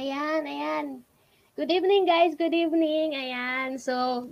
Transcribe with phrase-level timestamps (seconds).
[0.00, 0.86] Ayan, ayan.
[1.60, 2.32] Good evening, guys.
[2.32, 3.12] Good evening.
[3.12, 3.76] Ayan.
[3.76, 4.24] So,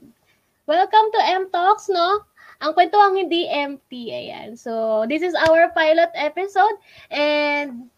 [0.64, 2.24] welcome to M Talks, no?
[2.64, 4.08] Ang kwento ang hindi empty.
[4.08, 4.56] Ayan.
[4.56, 6.72] So, this is our pilot episode.
[7.12, 7.92] And,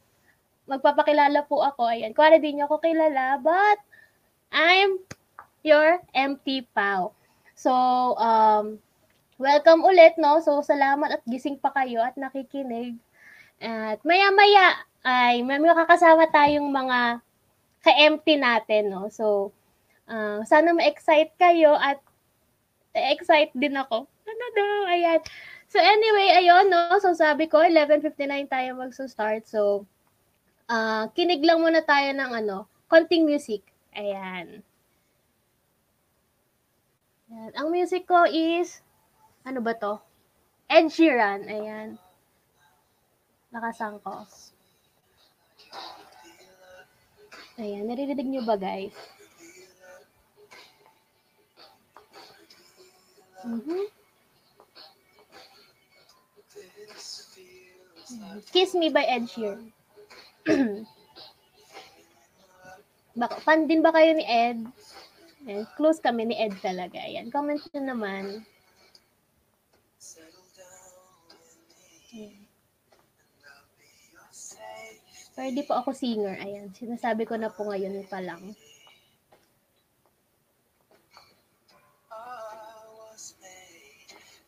[0.66, 1.86] magpapakilala po ako.
[1.94, 2.10] Ayan.
[2.10, 3.78] Kuwari din niyo ako kilala, but
[4.50, 4.98] I'm
[5.62, 7.14] your empty pal.
[7.54, 7.70] So,
[8.18, 8.82] um,
[9.38, 10.42] welcome ulit, no?
[10.42, 12.98] So, salamat at gising pa kayo at nakikinig.
[13.62, 14.74] At maya-maya
[15.06, 17.22] ay may makakasama tayong mga
[17.80, 19.08] ka-empty natin, no?
[19.08, 19.52] So,
[20.08, 22.00] uh, sana ma-excite kayo at
[22.92, 24.04] excite din ako.
[24.06, 25.20] Ano daw, ayan.
[25.70, 26.98] So, anyway, ayun, no?
[26.98, 29.46] So, sabi ko, 11.59 tayo magso-start.
[29.46, 29.86] So,
[30.66, 33.62] uh, kinig lang muna tayo ng ano, konting music.
[33.94, 34.62] Ayan.
[37.30, 37.50] Ayan.
[37.54, 38.82] Ang music ko is,
[39.46, 40.02] ano ba to?
[40.66, 41.46] Ed Sheeran.
[41.46, 41.98] Ayan.
[43.50, 44.26] Nakasang ko.
[47.60, 48.96] Ayan, naririnig nyo ba guys?
[53.44, 53.84] Mm-hmm.
[58.48, 59.68] Kiss Me by Ed Sheeran.
[63.20, 64.64] Baka, fan din ba kayo ni Ed?
[65.44, 66.96] Ayan, close kami ni Ed talaga.
[66.96, 68.24] Ayan, comment nyo naman.
[72.16, 72.39] Ayan.
[75.40, 76.36] Pero di po ako singer.
[76.36, 78.52] Ayan, sinasabi ko na po ngayon pa lang.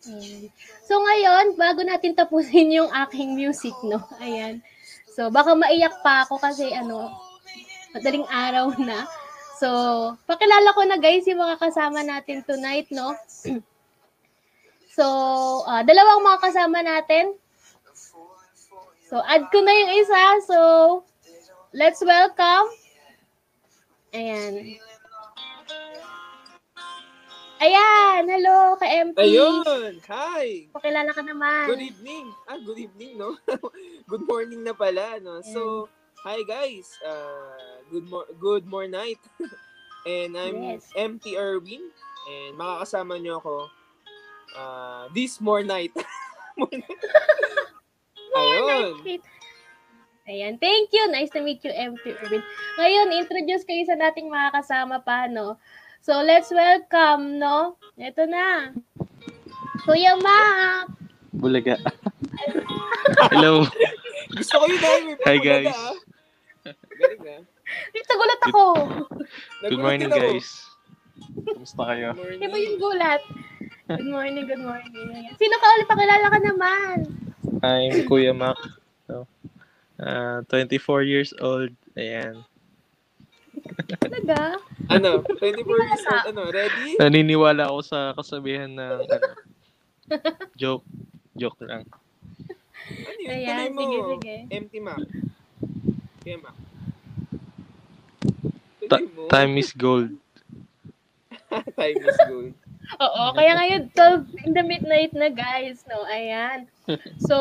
[0.05, 0.53] Ayan.
[0.85, 4.05] So ngayon, bago natin tapusin yung aking music, no?
[4.21, 4.61] Ayan.
[5.09, 7.09] So baka maiyak pa ako kasi ano,
[7.97, 9.09] madaling araw na.
[9.57, 9.69] So,
[10.29, 13.17] pakilala ko na guys yung mga kasama natin tonight, no?
[14.97, 15.05] so,
[15.65, 17.33] uh, dalawang mga kasama natin.
[19.13, 20.21] So, add ko na yung isa.
[20.49, 20.59] So,
[21.77, 22.73] let's welcome.
[24.17, 24.81] Ayan.
[27.61, 29.21] Ayan, hello, ka-MP.
[29.21, 30.65] Ayun, hi.
[30.73, 31.69] Pakilala ka naman.
[31.69, 32.33] Good evening.
[32.49, 33.37] Ah, good evening, no?
[34.11, 35.45] good morning na pala, no?
[35.45, 35.93] So,
[36.25, 36.97] hi guys.
[37.05, 39.21] Uh, good mo good more night.
[40.09, 40.89] and I'm Yes.
[40.97, 41.85] MT Erwin
[42.33, 43.69] and makakasama niyo ako
[44.57, 45.93] uh, this more night.
[48.33, 49.21] Ayun.
[50.23, 51.11] Ayan, thank you.
[51.11, 52.43] Nice to meet you, MP Irvin.
[52.79, 55.59] Ngayon, introduce kayo sa nating mga kasama pa, no?
[55.99, 57.75] So, let's welcome, no?
[57.99, 58.71] Ito na.
[59.83, 60.87] Kuya Mac.
[61.35, 61.75] Bulaga.
[63.35, 63.67] Hello.
[64.31, 65.75] Gusto ko yun, ay, may Hi, guys.
[65.75, 65.95] ah.
[66.95, 67.43] Galing, ah.
[67.91, 68.63] Dito gulat ako.
[69.61, 70.19] Good Nagulat morning, ako.
[70.23, 70.49] guys.
[71.51, 72.09] Kumusta kayo?
[72.15, 72.39] Good morning.
[72.39, 73.23] Di ba yung gulat?
[73.91, 74.95] Good morning, good morning.
[75.35, 75.87] Sino ka ulit?
[75.91, 76.97] Pakilala ka naman.
[77.43, 78.59] I'm Kuya Mac.
[79.07, 79.27] So,
[79.99, 81.75] uh, 24 years old.
[81.99, 82.47] Ayan.
[83.99, 84.63] Talaga?
[84.87, 85.27] Ano?
[85.27, 86.27] 24 years old.
[86.31, 86.43] Ano?
[86.55, 86.95] Ready?
[87.03, 89.29] Naniniwala ako sa kasabihan ng ano,
[90.55, 90.87] joke.
[91.35, 91.83] Joke lang.
[92.93, 93.31] Ano yun?
[93.31, 93.81] Ayan, mo.
[93.83, 94.35] sige, sige.
[94.51, 95.03] Empty map.
[96.23, 96.57] Kaya map.
[98.87, 99.07] Ta-.
[99.35, 100.15] Time is gold.
[101.79, 102.55] Time is gold.
[103.01, 106.05] Oo, kaya ngayon 12 in the midnight na guys, no?
[106.05, 106.69] Ayan.
[107.25, 107.37] So,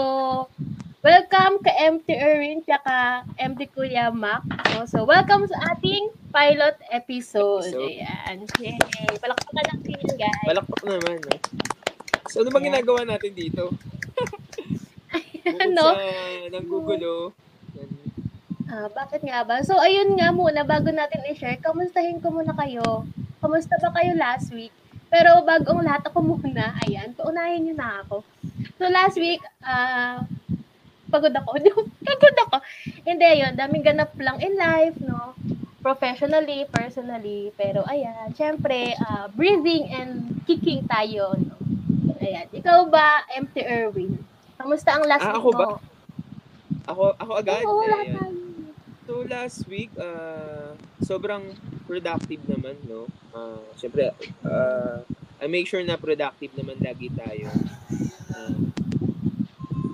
[1.01, 4.45] welcome ka MT Erin tsaka MT Kuya Mac.
[4.71, 4.85] No?
[4.85, 7.67] So, welcome sa ating pilot episode.
[7.67, 7.99] Episode.
[7.99, 8.37] Ayan.
[8.61, 8.77] Yay!
[9.17, 10.45] Palakpakan ng feeling, guys.
[10.47, 11.35] Balakpak naman, no?
[12.29, 13.73] So, ano bang ginagawa natin dito?
[15.41, 15.83] Bukod Ano?
[15.97, 16.05] sa
[16.53, 17.33] nanggugulo.
[18.71, 19.59] Ah, bakit nga ba?
[19.67, 23.03] So, ayun nga muna, bago natin i-share, kamustahin ko muna kayo.
[23.43, 24.71] Kamusta ba kayo last week?
[25.11, 28.23] Pero bago ang lahat ako muna, ayan, paunahin niyo na ako.
[28.79, 30.23] So, last week, ah,
[31.11, 31.59] pagod ako.
[32.07, 32.57] pagod ako.
[33.03, 35.35] Hindi, yun, daming ganap lang in life, no?
[35.83, 37.51] Professionally, personally.
[37.59, 40.11] Pero, ayan, syempre, ah, breathing and
[40.47, 41.59] kicking tayo, no?
[42.23, 42.47] Ayan.
[42.55, 44.15] Ikaw ba, MT Irwin?
[44.55, 45.59] Kamusta ang last Ah, week ako mo?
[45.59, 45.65] ba?
[46.87, 47.63] Ako, ako agad.
[47.67, 48.15] Oo, lahat Ayan.
[48.15, 48.39] tayo.
[49.09, 50.71] So, last week, uh,
[51.03, 51.51] sobrang
[51.91, 53.03] productive naman, no?
[53.35, 54.15] Uh, Siyempre,
[54.47, 55.03] uh,
[55.43, 57.51] I make sure na productive naman lagi tayo.
[58.31, 58.55] Uh,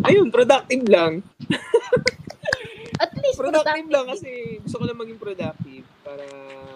[0.05, 1.25] ayun, productive lang.
[3.01, 6.25] At least Productive lang kasi gusto ko lang maging productive para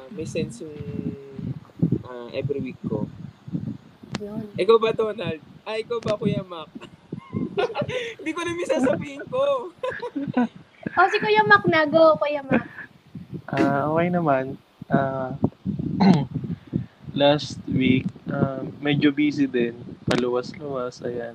[0.10, 0.78] may sense yung
[2.02, 3.06] uh, every week ko.
[4.18, 4.50] Yun.
[4.58, 5.42] Ikaw ba, Donald?
[5.66, 6.70] Ah, ikaw ba, Kuya Mac?
[8.18, 9.42] Hindi ko na may sasabihin ko.
[10.92, 11.88] Oh, si Kuya Mac na.
[11.88, 12.68] Go, Kuya Mac.
[13.48, 14.60] Ah, okay naman.
[14.92, 15.32] Ah,
[17.22, 19.80] last week, ah, medyo busy din.
[20.04, 21.32] Paluwas-luwas, ayan.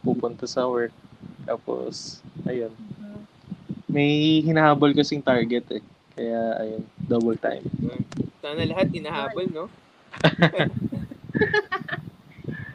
[0.00, 0.96] Pupunta sa work.
[1.44, 2.72] Tapos, ayun.
[3.84, 5.84] May hinahabol kasing target eh.
[6.16, 7.68] Kaya, ayun, double time.
[8.40, 9.64] Sana lahat inahabol, no?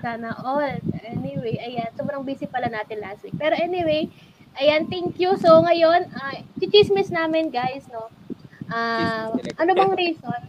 [0.06, 0.78] Sana all.
[1.02, 1.90] Anyway, ayan.
[1.98, 3.34] Sobrang busy pala natin last week.
[3.38, 4.06] Pero anyway,
[4.62, 5.34] ayan, thank you.
[5.42, 8.14] So, ngayon, uh, chichismis namin, guys, no?
[8.72, 9.60] Ah, talaga.
[9.60, 10.42] ano bang reason?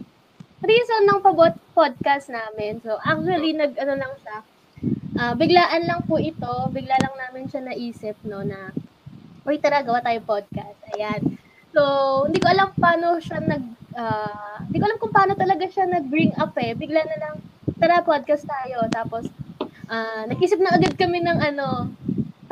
[0.63, 2.79] Reason ng pabot podcast namin.
[2.79, 4.37] So, actually, nag, ano lang siya,
[5.19, 6.71] ah, biglaan lang po ito.
[6.71, 8.71] Bigla lang namin siya naisip, no, na,
[9.43, 10.79] uy, tara, gawa tayo podcast.
[10.95, 11.35] Ayan.
[11.75, 11.81] So,
[12.31, 13.63] hindi ko alam paano siya nag,
[13.99, 16.71] ah, hindi ko alam kung paano talaga siya nag-bring up eh.
[16.79, 17.35] Bigla na lang,
[17.75, 18.87] tara, podcast tayo.
[18.87, 19.27] Tapos,
[19.91, 21.91] ah, nag-isip na agad kami ng ano,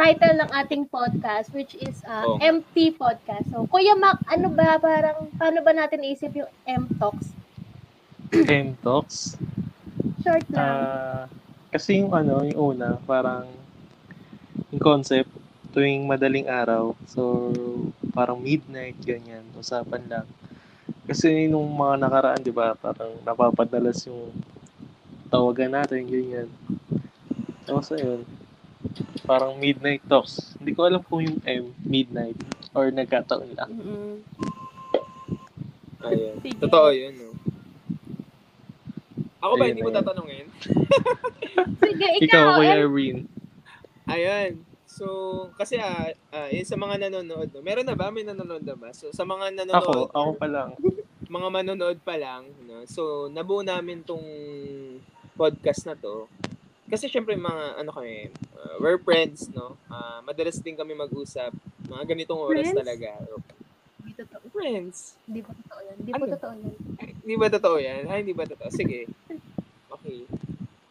[0.02, 2.42] title ng ating podcast, which is ah, Oo.
[2.42, 3.46] MT Podcast.
[3.54, 7.30] So, Kuya Mac, ano ba, parang, paano ba natin isip yung M-Talks?
[8.34, 9.38] M-Talks.
[10.26, 10.58] Short lang.
[10.58, 11.24] Ah,
[11.70, 13.46] kasi yung ano, yung una, parang
[14.74, 15.30] yung concept,
[15.70, 17.54] tuwing madaling araw, so
[18.12, 20.28] parang midnight, ganyan, usapan lang.
[21.06, 24.34] Kasi nung mga nakaraan, di ba, parang napapadalas yung
[25.30, 26.50] tawagan natin, ganyan.
[27.70, 28.26] Tapos ayun,
[29.24, 30.58] parang midnight talks.
[30.58, 32.38] Hindi ko alam kung yung M, midnight,
[32.74, 33.72] or nagkataon lang.
[33.72, 34.14] Mm-mm.
[36.02, 36.36] Ayun.
[36.42, 36.58] Sige.
[36.66, 37.30] Totoo yun, no?
[39.42, 40.00] Ako ba, Ayun, hindi mo ayun.
[40.02, 40.46] tatanungin?
[41.82, 42.58] Sige, Ikaw, ikaw.
[42.62, 43.22] Kuya Irene.
[44.06, 44.52] Ayan.
[44.86, 45.06] So,
[45.58, 47.64] kasi ah, ah, yun sa mga nanonood, no?
[47.66, 48.14] meron na ba?
[48.14, 48.94] May nanonood na ba?
[48.94, 50.70] So, sa mga Ako, nanonood, ako pa lang.
[51.42, 52.84] mga manonood pa lang, no?
[52.86, 54.22] so, nabuo namin tong
[55.34, 56.28] podcast na to.
[56.92, 58.28] Kasi syempre mga ano kami,
[58.60, 59.80] ah, we're friends, no?
[59.88, 61.56] Ah, madalas din kami mag-usap.
[61.88, 62.80] Mga ganitong oras Friends?
[62.84, 63.10] talaga.
[64.04, 64.44] Hindi totoo.
[64.52, 64.98] Friends.
[65.24, 65.96] Hindi po totoo yan.
[66.04, 66.26] Hindi Ano?
[66.36, 66.76] totoo yan.
[67.24, 68.02] Hindi ba totoo yan?
[68.12, 68.70] Ay, hindi ba totoo?
[68.70, 69.08] Sige.
[69.88, 70.20] Okay.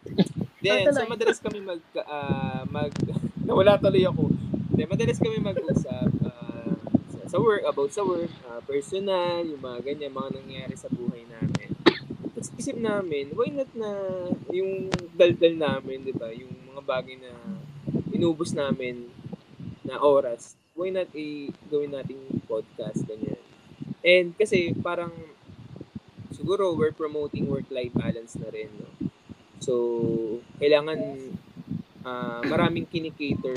[0.64, 2.93] Then, so madalas kami mag, ah, mag,
[3.49, 4.32] nawala tuloy ako.
[4.73, 6.73] Then, madalas kami mag-usap ah,
[7.29, 11.69] sa, work, about sa work, ah, personal, yung mga ganyan, mga nangyayari sa buhay namin.
[12.40, 13.90] Isip namin, why not na
[14.48, 16.32] yung daldal namin, di ba?
[16.32, 17.37] Yung mga bagay na
[18.16, 19.12] inubos namin
[19.84, 23.37] na oras, why not i gawin nating podcast, ganyan.
[24.00, 25.12] And kasi parang
[26.32, 28.88] siguro we're promoting work-life balance na rin, no?
[29.60, 29.75] So,
[30.56, 30.96] kailangan
[32.08, 33.52] ah, maraming kinikater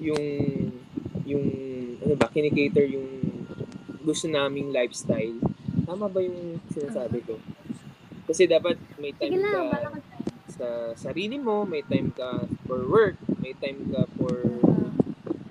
[0.00, 0.24] yung
[1.28, 1.46] yung
[2.00, 3.08] ano ba, kinikater yung
[4.00, 5.51] gusto naming lifestyle.
[5.92, 7.36] Tama ba yung sinasabi ko?
[8.24, 10.00] Kasi dapat may Sige time lang, ka
[10.48, 14.40] sa sarili mo, may time ka for work, may time ka for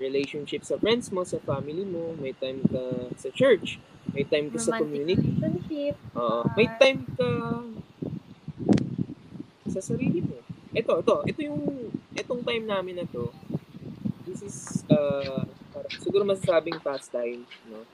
[0.02, 3.78] relationship sa friends mo, sa family mo, may time ka sa church,
[4.10, 5.94] may time ka sa community, relationship.
[6.18, 6.42] Oo.
[6.58, 7.30] may time ka
[9.70, 10.42] sa sarili mo.
[10.74, 11.62] Ito, ito, ito yung,
[12.18, 13.30] itong time namin na to,
[14.26, 17.86] this is, uh, parang, siguro masasabing pastime, no?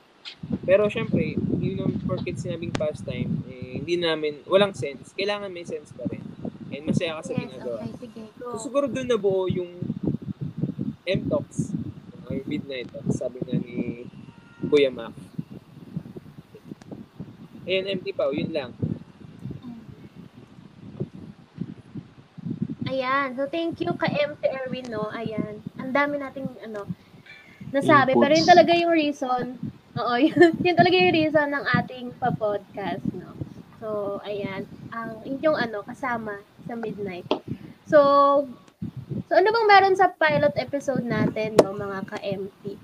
[0.68, 5.16] Pero syempre, hindi naman porket sinabing pastime, eh, hindi namin, walang sense.
[5.16, 6.20] Kailangan may sense pa rin.
[6.68, 7.80] And masaya ka sa Yes, ginagawa.
[7.80, 8.22] okay, sige.
[8.36, 8.52] Go.
[8.52, 9.72] So, siguro doon nabuo yung
[11.08, 11.72] M-Talks
[12.28, 14.04] or Midnight Talks, sabi nga ni
[14.68, 15.16] Kuya Mac.
[17.64, 18.76] Ayan, empty pa, yun lang.
[22.88, 23.36] Ayan.
[23.36, 25.08] So, thank you ka MT Erwin, no?
[25.12, 25.64] Ayan.
[25.80, 26.84] Ang dami nating, ano,
[27.72, 28.12] nasabi.
[28.12, 28.20] Inputs.
[28.20, 29.44] Pero yun talaga yung reason.
[29.98, 33.34] Oo, yun, yun talaga yung reason ng ating pa-podcast, no?
[33.82, 34.66] So, ayan.
[34.94, 37.26] Ang inyong, ano, kasama sa Midnight.
[37.88, 37.98] So,
[39.26, 42.78] so ano bang meron sa pilot episode natin, no, mga ka-MT?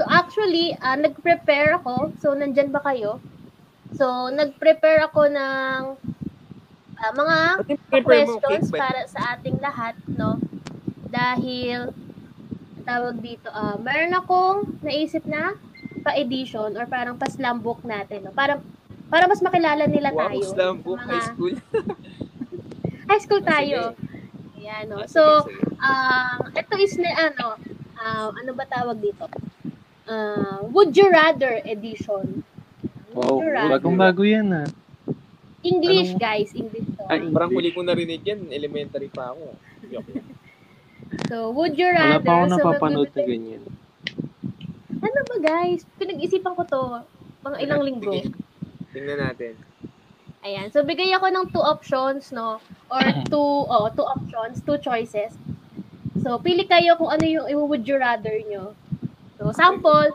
[0.00, 2.16] So, actually, ah, nag-prepare ako.
[2.22, 3.20] So, nandyan ba kayo?
[3.96, 5.80] So, nag-prepare ako ng
[6.96, 7.36] ah, mga
[8.04, 10.40] questions para sa ating lahat, no?
[11.08, 11.92] Dahil,
[12.88, 15.52] tawag dito, ah meron akong naisip na
[16.08, 18.32] pa-edition or parang pa-slam book natin, no?
[18.32, 18.56] Para,
[19.06, 20.40] para mas makilala nila Wow, tayo.
[20.46, 21.54] slam book, Mga- high school.
[23.08, 23.80] High school Ah, tayo.
[23.90, 24.04] sige.
[24.58, 24.96] Ayan, no?
[24.98, 25.64] Ah, sige, So, sige.
[25.78, 27.46] um, ito is na, ano,
[27.94, 29.24] ah, ano ba tawag dito?
[30.04, 32.44] Ah, Would You Rather edition.
[33.10, 33.72] Wow, Would you rather?
[33.74, 34.68] bagong bago yan ah.
[35.60, 36.48] English, Anong- guys.
[36.52, 37.02] English to.
[37.06, 39.56] Ay, Parang huli kong narinig yan, elementary pa ako.
[41.26, 42.22] So, would you Wala rather?
[42.22, 43.62] pa ako so, napapanood na magbibigay- ganyan.
[45.38, 45.86] Guys?
[45.96, 46.80] Pinag-isipan ko to
[47.42, 48.12] mga ilang linggo.
[48.90, 49.54] Tingnan natin.
[50.42, 50.70] Ayan.
[50.70, 52.62] So, bigay ako ng two options, no?
[52.90, 55.34] Or two, oh, two options, two choices.
[56.22, 58.74] So, pili kayo kung ano yung i-would you rather nyo.
[59.38, 60.14] So, sample.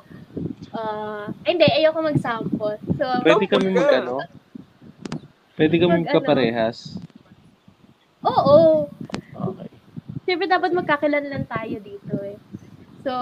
[0.74, 2.80] Uh, hindi, ayoko mag-sample.
[2.98, 4.20] So, Pwede kami mag ano?
[5.54, 6.18] Pwede kami Mag- ano?
[6.18, 6.98] magkaparehas.
[8.24, 8.88] oo.
[9.32, 9.70] Okay.
[10.24, 12.40] Siyempre, dapat magkakilanlan tayo dito eh.
[13.04, 13.14] So,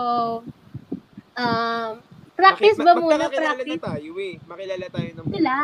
[1.41, 1.91] um,
[2.37, 3.29] Practice Maki- ba muna?
[3.29, 4.33] Practice na tayo eh.
[4.49, 5.55] Makilala tayo ng sila.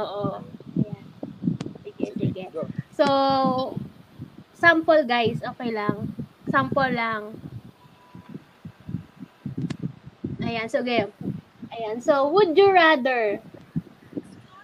[0.00, 0.22] Oo.
[0.80, 1.04] Ayan.
[1.84, 2.42] Sige, sige.
[2.52, 2.62] Go.
[2.96, 3.06] So,
[4.56, 6.08] sample guys, okay lang.
[6.48, 7.36] Sample lang.
[10.40, 11.12] Ayan, so game.
[11.74, 13.42] Ayan, so would you rather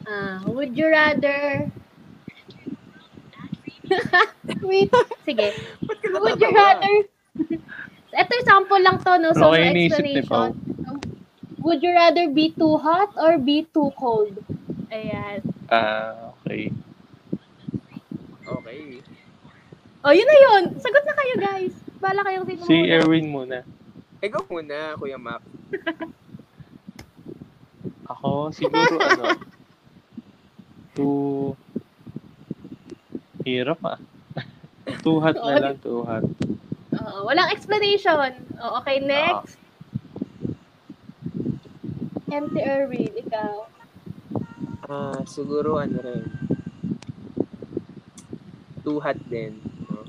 [0.09, 1.69] ah, would you rather
[4.63, 4.89] Wait,
[5.27, 5.53] sige.
[6.17, 6.95] Would you rather
[8.13, 9.33] Ito yung sample lang to, no?
[9.33, 10.53] So, Okay, explanation.
[11.63, 14.35] Would you rather be too hot or be too cold?
[14.93, 15.41] Ayan.
[15.71, 16.69] Ah, okay.
[18.45, 19.01] Okay.
[20.03, 20.63] Oh, yun na yun.
[20.83, 21.75] Sagot na kayo, guys.
[22.03, 22.93] Bala kayong sino Si muna.
[22.99, 23.59] Erwin muna.
[24.19, 25.41] Ikaw muna, Kuya Mac.
[28.13, 29.25] Ako, siguro ano,
[30.93, 31.57] too,
[33.47, 33.99] hirap ah.
[35.07, 36.27] too hot na lang, too hot.
[36.93, 38.37] Oo, walang explanation.
[38.61, 39.57] Oh, okay, next.
[42.33, 43.69] Empty Erwin, ikaw.
[44.89, 46.25] Ah, siguro ano rin.
[48.85, 49.57] Too hot din.
[49.89, 50.05] No?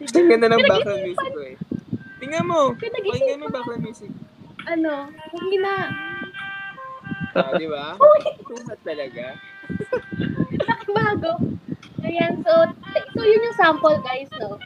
[0.00, 1.56] Ang ganda ng background music ko eh.
[2.20, 2.72] Tingnan mo.
[2.76, 4.12] Pakinggan mo yung background music.
[4.68, 5.12] Ano?
[5.32, 5.74] Hindi na.
[7.36, 7.96] Ah, di ba?
[8.48, 9.36] Too hot talaga.
[10.88, 11.32] Bago.
[12.04, 12.52] Ayan, so,
[13.12, 14.56] so yun yung sample, guys, no?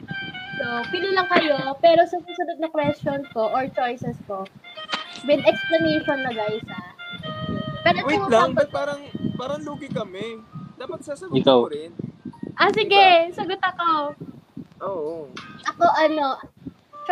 [0.63, 4.47] So, pili lang kayo, pero sa susunod na question ko or choices ko,
[5.27, 6.79] with explanation na, guys, ha?
[7.83, 9.03] Pero ito Wait lang, ba't parang,
[9.35, 10.39] parang lugi kami?
[10.79, 11.59] Dapat sasagot Ikaw.
[11.59, 11.91] mo rin.
[12.55, 14.15] Ah, sige, sagot ako.
[14.87, 15.27] Oo.
[15.67, 16.39] Ako, ano,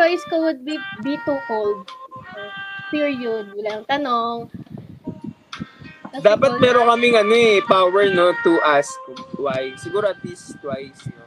[0.00, 1.84] choice ko would be be too cold.
[2.88, 3.52] Period.
[3.52, 4.48] Walang tanong.
[6.12, 8.92] Tapos Dapat meron kaming ano eh, power no to ask
[9.40, 9.72] why.
[9.80, 11.21] Siguro at least twice, no?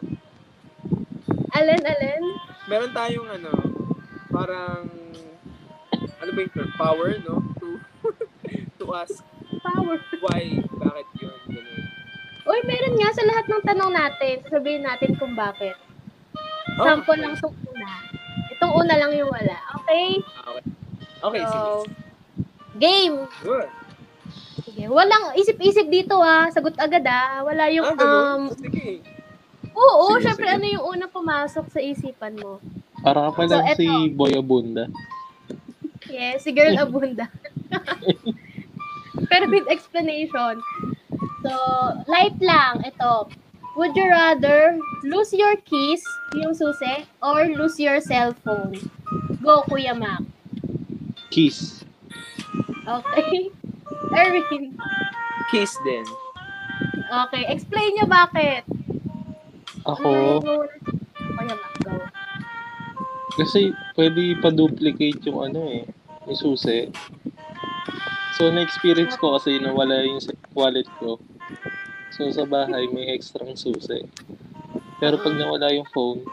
[1.56, 2.24] Alin, alin?
[2.68, 3.54] Meron tayong ano,
[4.28, 4.92] parang
[6.20, 6.70] ano ba yung term?
[6.76, 7.40] Power, no?
[7.64, 7.68] To
[8.84, 9.24] to ask
[9.64, 9.96] Power.
[10.20, 11.84] why, bakit yun, ganun.
[12.46, 14.36] Uy, meron nga sa lahat ng tanong natin.
[14.52, 15.80] Sabihin natin kung bakit.
[16.76, 17.92] Oh, Sample lang itong una.
[18.52, 19.58] Itong una lang yung wala.
[19.80, 20.20] Okay?
[20.20, 20.64] Okay,
[21.24, 21.56] okay sige.
[21.56, 21.88] So,
[22.76, 23.16] game.
[23.42, 23.70] Good.
[24.68, 24.84] Sige.
[24.92, 26.52] Walang isip-isip dito ah.
[26.52, 27.48] Sagot agad ah.
[27.48, 27.96] Wala yung, ah,
[28.36, 29.15] um, sige.
[29.76, 30.56] Oo, Sige, syempre sige.
[30.56, 32.64] ano yung unang pumasok sa isipan mo.
[33.04, 33.78] Para ka pa So, eto.
[33.78, 34.88] si Boy Abunda.
[36.08, 37.28] Yes, si Girl Abunda.
[39.30, 40.60] Pero with explanation.
[41.42, 41.52] So,
[42.08, 42.84] light lang.
[42.84, 43.30] Ito.
[43.76, 46.00] Would you rather lose your keys,
[46.34, 48.80] yung susi, or lose your cellphone?
[49.44, 50.24] Go, Kuya Mac.
[51.30, 51.84] Kiss.
[52.88, 53.52] Okay.
[54.16, 54.80] Erwin.
[55.52, 56.08] Kiss din.
[57.28, 57.44] Okay.
[57.52, 58.64] Explain nyo bakit.
[59.86, 61.94] Ako, Kuya Mac, go.
[63.38, 65.86] kasi pwede pa-duplicate yung ano eh,
[66.26, 66.90] yung susi.
[68.36, 71.22] So, na-experience ko kasi nawala yung sa- wallet ko.
[72.12, 74.04] So, sa bahay may extrang susi.
[74.98, 76.24] Pero pag nawala yung phone,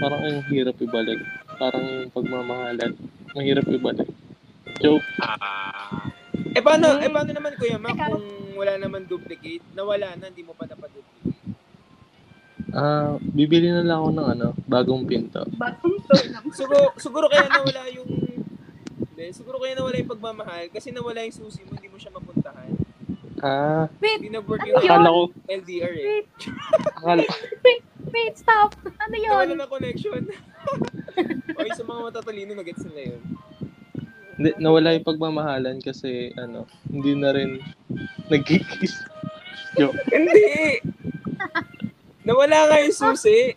[0.00, 1.20] parang ang hirap ibalik.
[1.60, 2.96] Parang yung pagmamahalan,
[3.34, 4.08] mahirap ibalik.
[4.80, 5.04] Joke.
[5.20, 6.10] Ah.
[6.52, 8.08] Eh paano, eh paano naman Kuya Mac Ikaw.
[8.08, 11.31] kung wala naman duplicate, nawala na, hindi mo pa napaduplicate.
[12.72, 15.44] Ah, bibili na lang ako ng ano, bagong pinto.
[15.52, 16.52] Bagong to naman.
[16.58, 21.60] Siguro, siguro kaya nawala yung hindi, siguro kaya nawala yung pagmamahal kasi nawala yung susi
[21.62, 22.72] mo, hindi mo siya mapuntahan.
[23.38, 24.88] Ah, Wait, Hindi na-work Ano yung yun?
[24.88, 26.04] akala ko, LDR eh.
[26.06, 26.26] wait,
[26.94, 27.22] akala,
[28.08, 28.70] wait, stop.
[28.86, 29.58] Ano Nawala yun?
[29.58, 30.22] na connection.
[31.52, 33.22] okay, sa mga matatalino, nagets nila yun.
[34.32, 37.60] hindi, nawala yung pagmamahalan kasi ano, hindi na rin
[38.26, 38.94] nagkikiss.
[39.74, 39.98] Joke.
[40.08, 40.80] Hindi!
[42.22, 43.54] Nawala nga yung susi.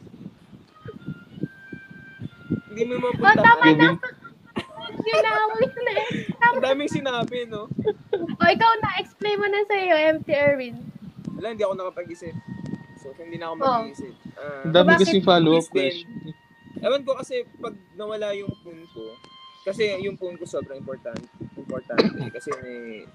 [2.67, 3.95] Hindi mo Oh, tama mapuntahan.
[3.95, 4.13] na.
[5.05, 6.07] Yun na, ulit na eh.
[6.43, 7.69] Ang daming sinabi, no?
[8.11, 10.75] O, ikaw na, explain mo na sa iyo, empty Erwin.
[11.35, 12.35] Wala, hindi ako nakapag-isip.
[12.97, 13.65] So, hindi na ako Oh.
[13.79, 14.13] mag-iisip.
[14.35, 15.71] Ah, ang dami Bakit kasing follow-up din?
[15.71, 16.09] question.
[16.77, 19.03] Ewan ko kasi pag nawala yung phone ko,
[19.63, 21.17] kasi yung phone ko sobrang important,
[21.55, 23.07] importante kasi may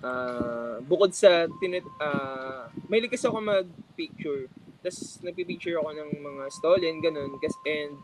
[0.00, 4.48] ah bukod sa tinit ah may likas ako mag-picture.
[4.82, 7.94] Tapos nagpi-picture ako ng mga stolen ganun kasi and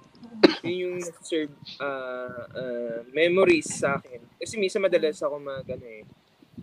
[0.62, 1.50] yun yung serve
[1.82, 4.22] ah ah, memories sa akin.
[4.38, 6.02] Kasi minsan madalas ako mag ano eh,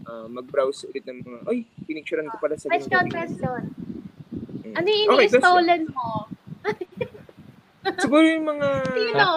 [0.07, 3.62] ah, mag-browse ulit ng mga ay pinicturean ko pala sa Question, ganito." question.
[4.65, 4.74] Mm.
[4.74, 5.39] Ano yung Okay, question.
[5.43, 6.07] ini-stolen mo?
[8.03, 9.27] Siguro yung mga Sino?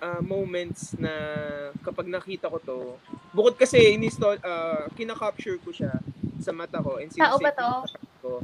[0.00, 1.12] uh, moments na
[1.84, 2.78] kapag nakita ko to,
[3.36, 5.92] bukod kasi in-install, uh, kina-capture ko siya
[6.40, 7.70] sa mata ko and Tao ba to?
[8.24, 8.40] ko.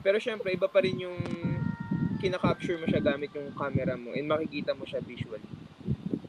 [0.00, 1.18] Pero syempre, iba pa rin yung
[2.20, 5.44] kina-capture mo siya gamit yung camera mo and makikita mo siya visually.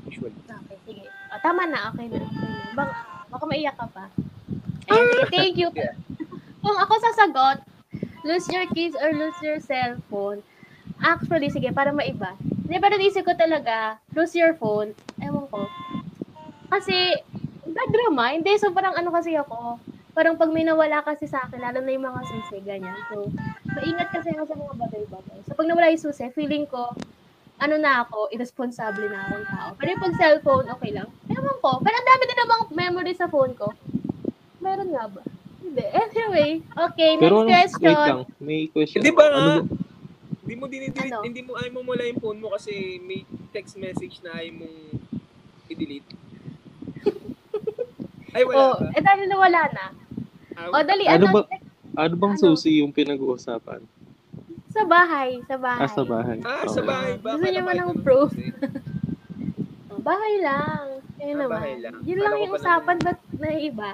[0.08, 0.36] Visually.
[0.48, 1.04] Okay, sige.
[1.08, 2.20] O, tama na, okay na.
[2.20, 2.72] Okay na.
[2.76, 2.94] Baka,
[3.28, 4.06] baka maiyak ka pa.
[4.92, 5.68] Ayan, sige, thank you.
[5.76, 5.96] Yeah.
[6.64, 7.60] Kung ako sasagot,
[8.24, 10.44] lose your keys or lose your cellphone,
[11.04, 12.36] actually, sige, para maiba.
[12.40, 15.68] Hindi, pero naisip ko talaga, lose your phone, ewan ko.
[16.72, 17.20] Kasi,
[17.68, 19.76] drama, hindi, sobrang ano kasi ako,
[20.16, 22.96] parang pag may nawala kasi sa akin, lalo na yung mga susi, ganyan.
[23.12, 23.28] So,
[23.74, 25.38] maingat kasi ako sa mga bagay-bagay.
[25.44, 26.92] So, pag nawala yung susi, feeling ko,
[27.58, 29.70] ano na ako, irresponsible na akong tao.
[29.76, 31.08] Pero yung pag cellphone, okay lang.
[31.28, 31.78] Ewan ko.
[31.78, 33.70] Pero ang dami din namang memory sa phone ko.
[34.58, 35.22] Meron nga ba?
[35.62, 35.86] Hindi.
[35.86, 37.86] Anyway, okay, next Pero ano, question.
[37.86, 39.00] wait lang, may question.
[39.00, 39.26] Hindi ba?
[39.28, 39.90] Ano ba-
[40.42, 41.22] Hindi mo dinidelete, Ano?
[41.22, 44.76] hindi mo ayaw mo mula yung phone mo kasi may text message na ayaw mong
[45.70, 46.10] i-delete.
[48.34, 48.90] Ay, wala Oh, ba?
[48.92, 49.86] eh dahil nawala na.
[50.58, 51.34] Ah, O, dali, Ano ano?
[51.38, 51.48] ba-
[51.94, 52.44] Ano bang Ano?
[52.56, 53.84] susi yung pinag-uusapan?
[54.72, 55.84] Sa bahay, sa bahay.
[55.84, 56.38] Ah, sa bahay.
[56.42, 56.88] Ah, sa Okay.
[56.88, 57.30] bahay ba?
[57.36, 58.32] Gusto niyo ko ng proof?
[59.92, 61.04] Oh, bahay lang.
[61.20, 61.52] Ayun Ah, naman.
[61.52, 61.96] bahay lang.
[62.08, 63.92] Yun lang yung pa usapan, ba't naiiba?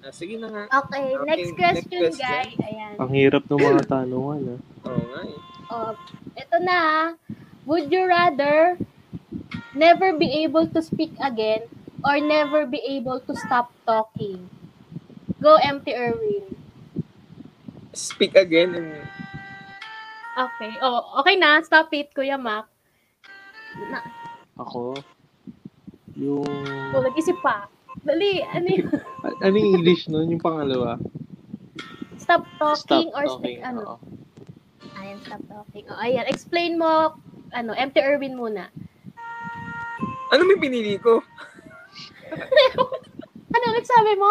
[0.00, 0.64] Ah, sige na nga.
[0.72, 2.24] Okay, Okay, next next question, question.
[2.24, 2.56] guys.
[2.64, 2.94] Ayan.
[2.96, 4.60] Ang hirap ng mga tanungan, ah.
[4.88, 5.38] Oo nga eh.
[5.68, 5.92] Oh,
[6.32, 6.76] ito na.
[6.80, 7.06] ah.
[7.68, 8.80] Would you rather
[9.76, 11.68] never be able to speak again
[12.00, 14.48] or never be able to stop talking?
[15.38, 16.57] Go, empty Erwin.
[17.98, 18.88] Speak again and
[20.38, 20.70] Okay.
[20.78, 21.58] Oh, okay na.
[21.66, 22.70] Stop it, Kuya Mac.
[23.90, 24.06] Na,
[24.54, 24.94] Ako,
[26.14, 26.46] yung...
[26.94, 27.66] oh, nag-isip pa.
[28.06, 28.86] Dali, ano yun?
[29.22, 30.30] A- Ano yung English nun?
[30.30, 30.94] Yung pangalawa?
[32.16, 33.58] Stop talking Stop or talking.
[33.58, 33.82] speak, ano?
[33.82, 33.96] oo.
[34.94, 35.84] Ayan, stop talking.
[35.90, 37.18] Oh, ayan, explain mo,
[37.50, 38.70] ano, empty Erwin muna.
[40.28, 41.18] ano may pinili ko?
[43.48, 44.28] Ano, nagsabi mo?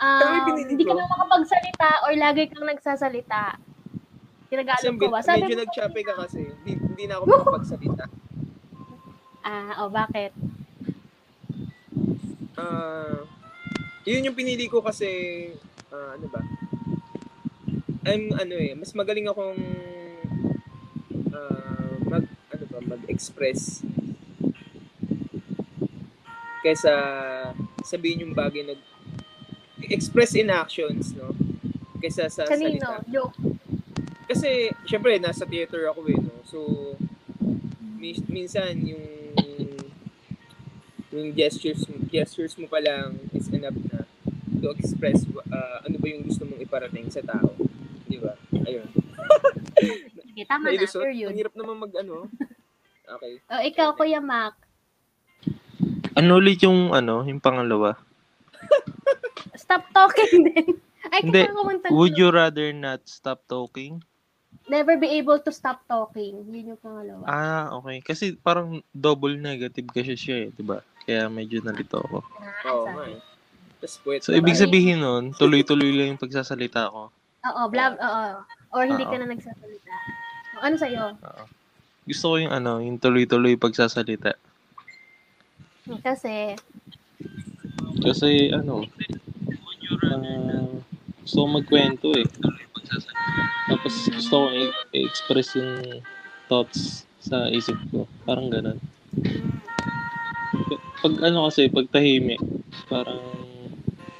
[0.00, 3.60] Um, hindi ka na makapagsalita or lagi kang nagsasalita.
[4.48, 5.20] Tinagalog ko ba?
[5.20, 6.40] Sabi medyo mo, nag-choppy ka kasi.
[6.40, 8.04] Hindi, hindi na ako makapagsalita.
[9.44, 10.32] ah, oh, bakit?
[12.56, 13.28] Ah,
[14.08, 15.08] yun yung pinili ko kasi
[15.92, 16.40] ah, ano ba?
[18.08, 19.60] I'm ano eh, mas magaling akong
[21.36, 23.84] ah, mag ano ba, mag-express
[26.60, 26.92] kaysa
[27.84, 28.76] sabihin yung bagay na
[29.90, 31.34] express in actions, no?
[32.00, 32.80] Kaysa sa Kanino?
[32.80, 33.04] salita.
[33.10, 33.36] Joke.
[34.30, 36.34] Kasi, syempre, nasa theater ako eh, no?
[36.46, 36.58] So,
[37.98, 39.04] min- minsan, yung
[41.10, 44.06] yung gestures mo, gestures mo pa lang is enough na
[44.62, 47.50] to express uh, ano ba yung gusto mong iparating sa tao.
[48.06, 48.38] Di ba?
[48.54, 48.86] Ayun.
[50.30, 50.78] Sige, tama na.
[50.78, 51.02] Nailusot.
[51.02, 51.34] Sure yun.
[51.34, 52.30] Ang hirap naman mag ano.
[53.10, 53.42] Okay.
[53.50, 54.54] Oh, ikaw, Kuya Mac.
[56.14, 57.98] Ano ulit yung, ano, yung pangalawa?
[59.70, 60.66] Stop talking din.
[61.14, 61.46] Ay, Hindi.
[61.94, 64.02] Would you rather not stop talking?
[64.66, 66.42] Never be able to stop talking.
[66.50, 67.22] Yun yung pangalawa.
[67.22, 68.02] Ah, okay.
[68.02, 70.82] Kasi parang double negative kasi siya eh, di ba?
[71.06, 72.18] Kaya medyo nalito ako.
[72.66, 73.22] Oo nga eh.
[73.80, 77.14] Puwet So, ibig sabihin nun, tuloy-tuloy lang yung pagsasalita ko.
[77.46, 78.42] Oo, blah, oo.
[78.74, 79.10] Or hindi Oo.
[79.14, 79.94] ka na nagsasalita.
[80.58, 81.04] O, ano sa'yo?
[82.10, 84.34] Gusto ko yung ano, yung tuloy-tuloy pagsasalita.
[86.02, 86.58] Kasi,
[88.02, 88.84] Kasi ano,
[89.98, 90.68] ah,
[91.24, 92.26] gusto ko magkwento eh.
[93.70, 96.02] Tapos gusto ko i- i-express yung
[96.50, 98.06] thoughts sa isip ko.
[98.26, 98.78] Parang ganun.
[101.00, 102.40] Pag ano kasi, pag tahimik,
[102.90, 103.20] parang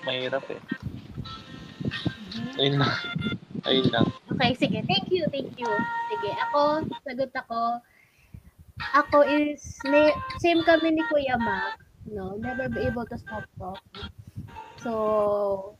[0.06, 0.60] mahirap eh.
[2.60, 2.94] Ayun lang.
[3.68, 4.06] Ayun lang.
[4.32, 4.80] okay, sige.
[4.88, 5.68] Thank you, thank you.
[6.08, 7.60] Sige, ako, sagot ako.
[8.96, 10.08] Ako is, may,
[10.40, 11.76] same kami ni Kuya Mac.
[12.08, 14.08] No, never be able to stop talking.
[14.80, 15.76] So,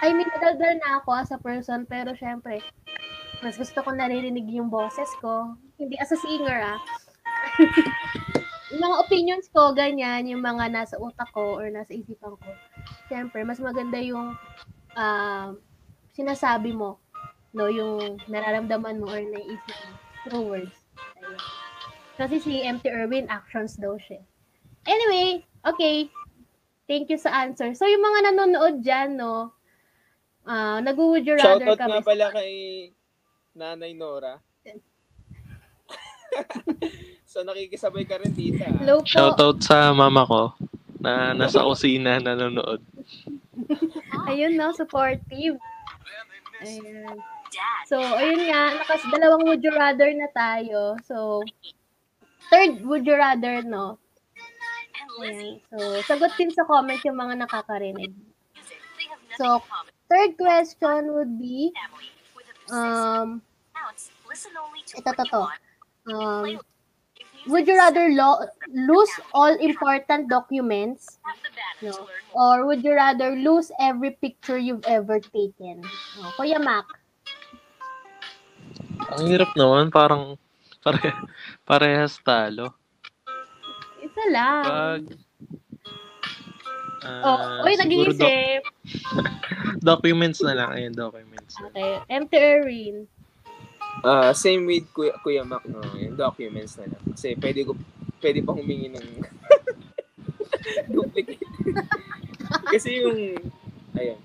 [0.00, 2.62] I mean, nadaldal na ako as a person, pero syempre,
[3.42, 5.58] mas gusto ko naririnig yung boses ko.
[5.76, 6.80] Hindi as a singer, ah.
[8.70, 12.50] yung mga opinions ko, ganyan, yung mga nasa utak ko or nasa isipan ko.
[13.10, 14.38] Syempre, mas maganda yung
[14.94, 15.48] um,
[16.14, 17.02] sinasabi mo,
[17.50, 20.76] no, yung nararamdaman mo or naiisip mo through words.
[21.18, 21.40] Ayun.
[22.20, 24.20] Kasi si MT Irwin, actions daw siya.
[24.84, 26.12] Anyway, okay.
[26.90, 27.70] Thank you sa answer.
[27.78, 29.54] So, yung mga nanonood dyan, no,
[30.42, 32.50] ah nag-would you rather Shoutout kami nga pala kay
[33.54, 34.42] Nanay Nora.
[37.30, 38.66] so nakikisabay ka rin tita.
[38.82, 39.06] Hello po.
[39.06, 40.50] Shoutout sa mama ko
[40.98, 42.82] na nasa kusina nanonood.
[44.26, 45.62] Ayun, no, supportive.
[46.58, 47.22] Ayan.
[47.86, 50.98] So, ayun nga, nakas dalawang would you rather na tayo.
[51.06, 51.46] So,
[52.50, 53.99] third would you rather, no?
[55.70, 55.78] So,
[56.08, 58.12] sagot din sa comment yung mga nakakarinig.
[59.36, 59.62] So,
[60.08, 61.72] third question would be,
[62.72, 63.42] um,
[64.96, 65.42] ito, to, to.
[66.10, 66.60] Um,
[67.48, 71.18] would you rather lo- lose all important documents?
[71.80, 72.08] No.
[72.34, 75.80] Or would you rather lose every picture you've ever taken?
[76.20, 76.28] No.
[76.36, 76.84] Kuya Mac.
[79.16, 80.36] Ang hirap naman, parang
[80.84, 81.16] pare,
[81.64, 82.79] parehas talo.
[84.20, 84.64] Isa lang.
[84.68, 85.02] Pag,
[87.24, 88.62] oh, ah, uy, siguro doc- nag-iisip.
[89.88, 90.68] documents na lang.
[90.76, 91.56] Ayun, documents.
[91.56, 92.04] Okay.
[92.12, 92.96] Empty Erin.
[94.04, 95.80] Ah, same with Kuya, Kuya Mac, no?
[95.96, 97.02] Yung documents na lang.
[97.16, 97.72] Kasi pwede ko,
[98.20, 99.08] pwede pa humingi ng
[100.92, 101.40] duplicate.
[102.76, 103.40] Kasi yung,
[103.96, 104.20] ayun,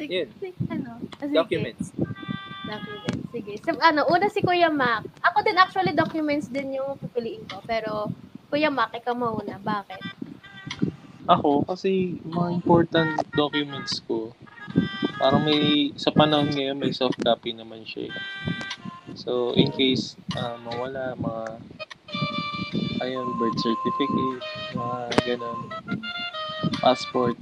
[0.00, 0.28] Sige, Yun.
[0.40, 0.96] sige, ano?
[1.20, 1.74] Ah, sige.
[2.70, 3.26] Documents.
[3.34, 3.52] Sige.
[3.66, 5.02] So, ano, una si Kuya Mac.
[5.26, 7.58] Ako din actually documents din yung pipiliin ko.
[7.66, 8.06] Pero,
[8.46, 9.58] Kuya Mac, ikaw mauna.
[9.58, 10.00] Bakit?
[11.30, 14.34] Ako, kasi mga important documents ko,
[15.18, 18.10] parang may, sa panahon ngayon, may soft copy naman siya.
[18.10, 18.14] eh.
[19.14, 21.44] So, in case ah, mawala, mga,
[23.02, 24.42] ayun, birth certificate,
[24.74, 25.58] mga ganun,
[26.82, 27.38] passport.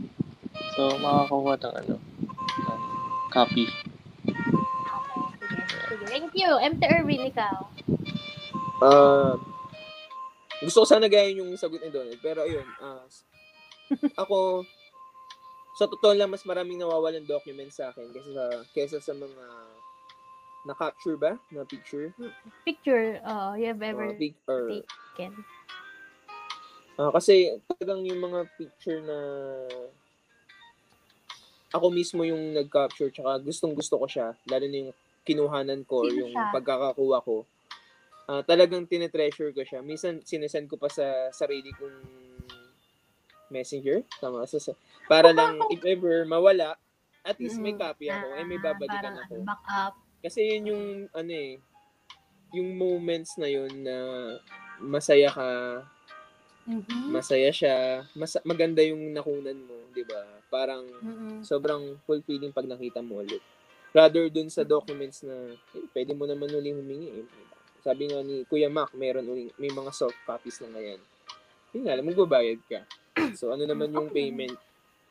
[0.77, 1.95] So, makakakuha ng ano,
[3.33, 3.69] copy.
[6.39, 6.55] You.
[6.55, 7.67] MT Irvin, ikaw.
[8.79, 9.35] Ah,
[10.63, 13.03] gusto ko sana gaya yung sagot ni Donald, pero ayun, ah,
[14.15, 14.63] ako,
[15.75, 19.47] sa totoo lang, mas maraming nawawalan documents sa akin kaysa sa, kaysa sa mga
[20.71, 22.15] na-capture ba na picture?
[22.63, 25.33] Picture uh, you have ever Mga pic- or, taken.
[26.99, 29.19] Ah, kasi talagang yung mga picture na
[31.75, 34.93] ako mismo yung nag-capture tsaka gustong gusto ko siya, lalo na yung
[35.29, 37.45] kinuhanan ko or yung pagkakakuha ko.
[38.25, 39.81] Ah, talagang tinetreasure ko siya.
[39.81, 41.97] Minsan sinesend ko pa sa sarili kong
[43.49, 44.05] messenger.
[44.21, 44.45] Tama.
[44.45, 46.77] Sa, sa- para lang if ever mawala,
[47.25, 47.83] at least may Mm-mm.
[47.83, 48.27] copy ako.
[48.37, 49.35] eh, may babalikan ako.
[49.35, 49.95] ano, backup.
[50.19, 51.57] Kasi yun yung, ano eh,
[52.53, 53.97] yung moments na yun na
[54.79, 55.49] masaya ka,
[56.65, 57.09] Mhm.
[57.09, 57.77] masaya siya,
[58.13, 60.21] mas maganda yung nakunan mo, 'di ba?
[60.49, 61.41] Parang Mhm.
[61.41, 63.41] sobrang fulfilling pag nakita mo ulit.
[63.97, 67.25] Rather dun sa documents na eh, pwede mo naman uling humingi.
[67.25, 67.27] Eh.
[67.81, 71.01] Sabi nga ni Kuya Mac, meron uling, may mga soft copies na ngayon.
[71.73, 72.81] Yun nga, magbabayad ka.
[73.39, 74.55] So ano naman yung payment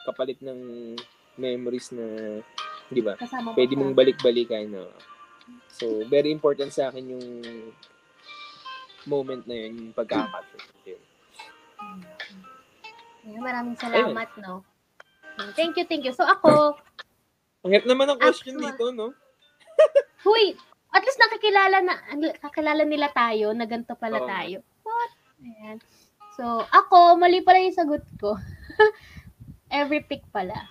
[0.07, 0.93] kapalit ng
[1.35, 2.05] memories na,
[2.87, 3.19] 'di ba?
[3.53, 4.87] Pwede mong balik-balikan na.
[5.67, 7.27] So very important sa akin yung
[9.07, 11.01] moment na yun, yung.
[13.27, 14.63] Ayan, Maraming salamat, no?
[15.53, 16.15] Thank you, thank you.
[16.15, 16.79] So ako,
[17.65, 18.65] Ang hirap naman ang question Actual.
[18.69, 19.07] dito, no?
[20.27, 20.53] huy,
[20.93, 24.27] at least nakikilala na, nakakilala nila tayo na ganito pala Oo.
[24.29, 24.57] tayo.
[24.85, 25.11] What?
[25.41, 25.77] Ayan.
[26.37, 28.37] So, ako, mali pala yung sagot ko.
[29.73, 30.69] Every pick pala.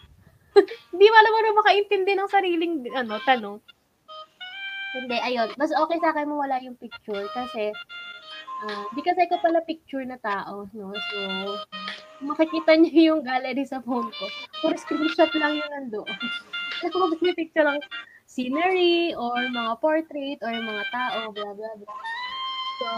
[0.95, 3.59] Hindi mo alam mo makaintindi ng sariling ano, tanong.
[4.97, 5.53] Hindi, ayun.
[5.61, 7.75] Mas okay sa akin mawala yung picture kasi
[8.65, 10.97] ah, di kasi ko pala picture na tao, no?
[10.97, 11.19] So,
[12.25, 14.25] makikita niyo yung gallery sa phone ko.
[14.65, 16.17] Puro screenshot lang yung nandoon.
[16.85, 17.81] Ako mag-picture lang
[18.27, 21.97] scenery or mga portrait or mga tao, blah, blah, blah.
[22.77, 22.89] So,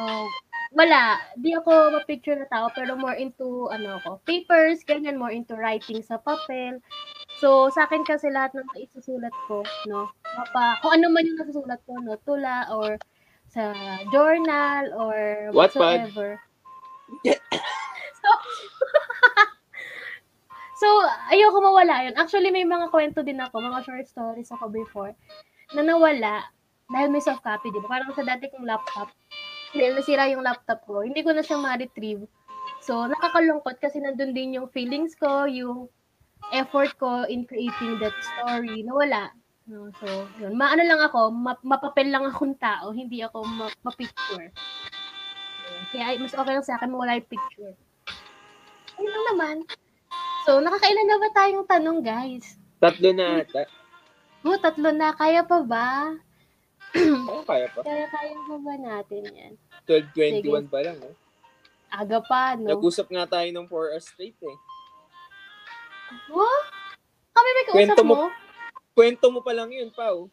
[0.75, 1.23] wala.
[1.39, 6.03] Di ako ma-picture na tao, pero more into, ano ako, papers, ganyan, more into writing
[6.03, 6.83] sa papel.
[7.39, 11.79] So, sa akin kasi lahat ng isusulat ko, no, mapa, kung ano man yung nasusulat
[11.87, 12.99] ko, no, tula, or
[13.49, 13.73] sa
[14.11, 16.43] journal, or whatsoever.
[17.23, 17.33] so,
[20.79, 20.87] so,
[21.35, 22.15] ayoko mawala yun.
[22.15, 25.13] Actually, may mga kwento din ako, mga short stories ako before,
[25.75, 26.47] na nawala,
[26.89, 28.01] dahil may soft copy, di ba?
[28.01, 29.13] Parang sa dati kong laptop,
[29.77, 32.25] dahil nasira yung laptop ko, hindi ko na siya ma-retrieve.
[32.81, 35.93] So, nakakalungkot kasi nandun din yung feelings ko, yung
[36.55, 39.35] effort ko in creating that story, nawala.
[40.01, 40.09] So,
[40.41, 40.57] yun.
[40.57, 44.49] Maano lang ako, ma- mapapel lang akong tao, hindi ako ma- ma-picture.
[45.93, 47.75] Kaya ay, mas okay lang sa akin mawala yung picture.
[48.97, 49.57] Ayun lang naman.
[50.47, 52.59] So, nakakailan na ba tayong tanong, guys?
[52.79, 53.67] Tatlo na ata.
[54.47, 55.11] Oh, tatlo na.
[55.17, 56.15] Kaya pa ba?
[56.97, 57.83] Oo, kaya pa.
[57.83, 59.53] Kaya kaya pa ba natin yan?
[59.85, 61.13] 12.21 pa lang, no?
[61.89, 62.69] Aga pa, no?
[62.71, 64.57] Nag-usap nga tayo ng 4 hours straight, eh.
[66.33, 66.65] What?
[67.37, 68.15] Kami may kausap mo.
[68.15, 68.23] mo?
[68.97, 70.27] Kwento mo pa lang yun, Pao.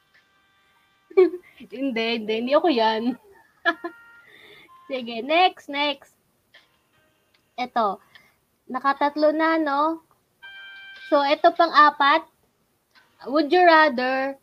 [1.72, 2.34] Hindi, hindi.
[2.44, 3.16] Hindi ako yan.
[4.92, 6.12] Sige, next, next.
[7.56, 8.04] Ito.
[8.66, 10.02] Nakatatlo na, no?
[11.06, 12.26] So, ito pang apat.
[13.30, 14.38] Would you rather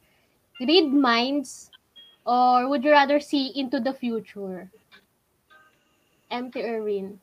[0.62, 1.70] read minds
[2.22, 4.70] or would you rather see into the future?
[6.30, 7.18] Empty Erwin.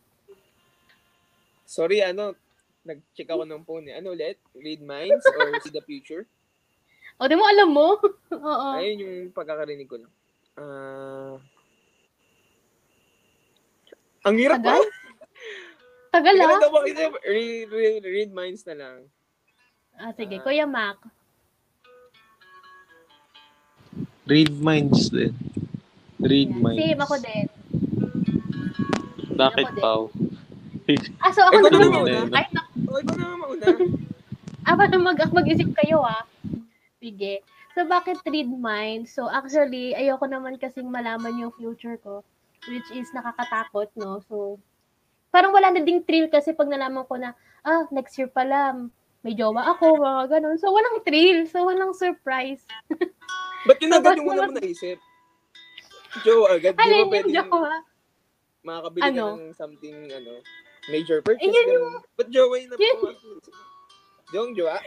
[1.63, 2.35] Sorry, ano,
[2.83, 3.95] nag-check ako ng phone, eh.
[3.97, 4.37] Ano ulit?
[4.51, 6.27] Read minds or see the future?
[7.19, 7.99] O, di mo alam mo?
[8.31, 8.67] Oo.
[8.79, 10.11] Ayun yung pagkakarinig ko lang.
[10.55, 11.35] Ah...
[14.23, 14.87] Ang hirap Tagal?
[14.87, 15.08] pa.
[16.19, 16.59] Tagal Kaya ah.
[16.59, 16.71] daw
[17.23, 18.97] read, read, read minds na lang.
[19.95, 20.43] Ah, sige, Ah.
[20.43, 20.99] Kuya Mac.
[24.27, 25.31] Read minds din.
[26.19, 26.59] Read Ayan.
[26.59, 26.79] minds.
[26.83, 27.45] Same ako din.
[29.31, 29.79] Bakit, Ako din.
[29.79, 30.01] Pao?
[31.23, 32.35] Ah, so ako naman na muna.
[32.35, 33.65] Ay, naku, ikaw na mauna.
[34.67, 36.25] ah, paano mag mag-isip kayo ah?
[36.99, 37.45] Sige.
[37.77, 39.13] So, bakit read minds?
[39.15, 42.25] So, actually, ayoko naman kasing malaman yung future ko,
[42.67, 44.19] which is nakakatakot, no?
[44.27, 44.59] So,
[45.29, 48.73] parang wala na ding thrill kasi pag nalaman ko na, ah, next year pala,
[49.21, 50.57] may jowa ako, mga ganun.
[50.57, 51.43] So, walang thrill.
[51.45, 52.63] So, walang surprise.
[53.67, 54.97] Ba't yun agad Tapos yung naman- mo naisip?
[56.23, 56.73] Joe, agad.
[56.73, 57.75] Di ba Alin pwede yung yung jowa?
[58.59, 59.25] makakabili Ano?
[59.25, 60.31] ka ng something, ano,
[60.89, 61.43] major purchase.
[61.43, 61.93] Eh, yun ganun.
[62.17, 62.97] Ba't jowa yun na Yun.
[64.29, 64.77] Yung jowa?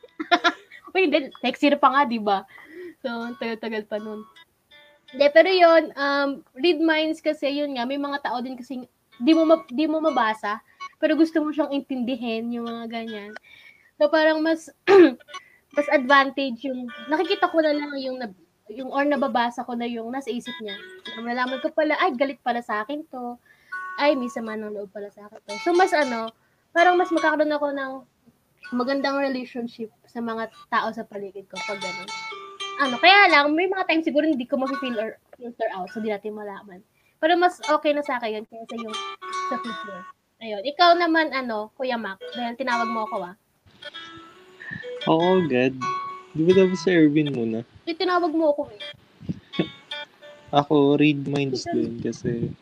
[0.94, 1.28] Uy, hindi.
[1.40, 2.44] Next year pa nga, di ba?
[3.00, 4.24] So, tagal-tagal pa nun.
[5.12, 8.84] Hindi, pero yun, um, read minds kasi, yun nga, may mga tao din kasi
[9.20, 10.60] di mo, ma- di mo mabasa,
[11.00, 13.32] pero gusto mo siyang intindihin, yung mga ganyan.
[13.96, 14.68] So, parang mas,
[15.76, 18.16] mas advantage yung, nakikita ko na lang yung,
[18.72, 20.76] yung or nababasa ko na yung nasa isip niya.
[21.20, 23.40] Nalaman ko pala, ay, galit pala sa akin to.
[23.96, 25.54] Ay, may sama ng loob pala sa akin to.
[25.64, 26.28] So, mas ano,
[26.76, 27.92] parang mas magkakaroon ako ng
[28.74, 32.10] magandang relationship sa mga tao sa paligid ko pag gano'n.
[32.82, 36.10] Ano, kaya lang, may mga times siguro hindi ko ma-feel or filter out, so di
[36.10, 36.82] natin malaman.
[37.16, 38.96] Pero mas okay na sa akin yun kaysa yung
[39.48, 40.02] sa future.
[40.36, 40.62] Ayun.
[40.68, 43.34] Ikaw naman, ano, Kuya Mac, dahil tinawag mo ako, ah.
[45.08, 45.74] Oo, God.
[46.36, 47.64] Di ba dapat sa Erwin muna?
[47.88, 48.80] Di tinawag mo ako, eh.
[50.60, 52.52] Ako, read minds din kasi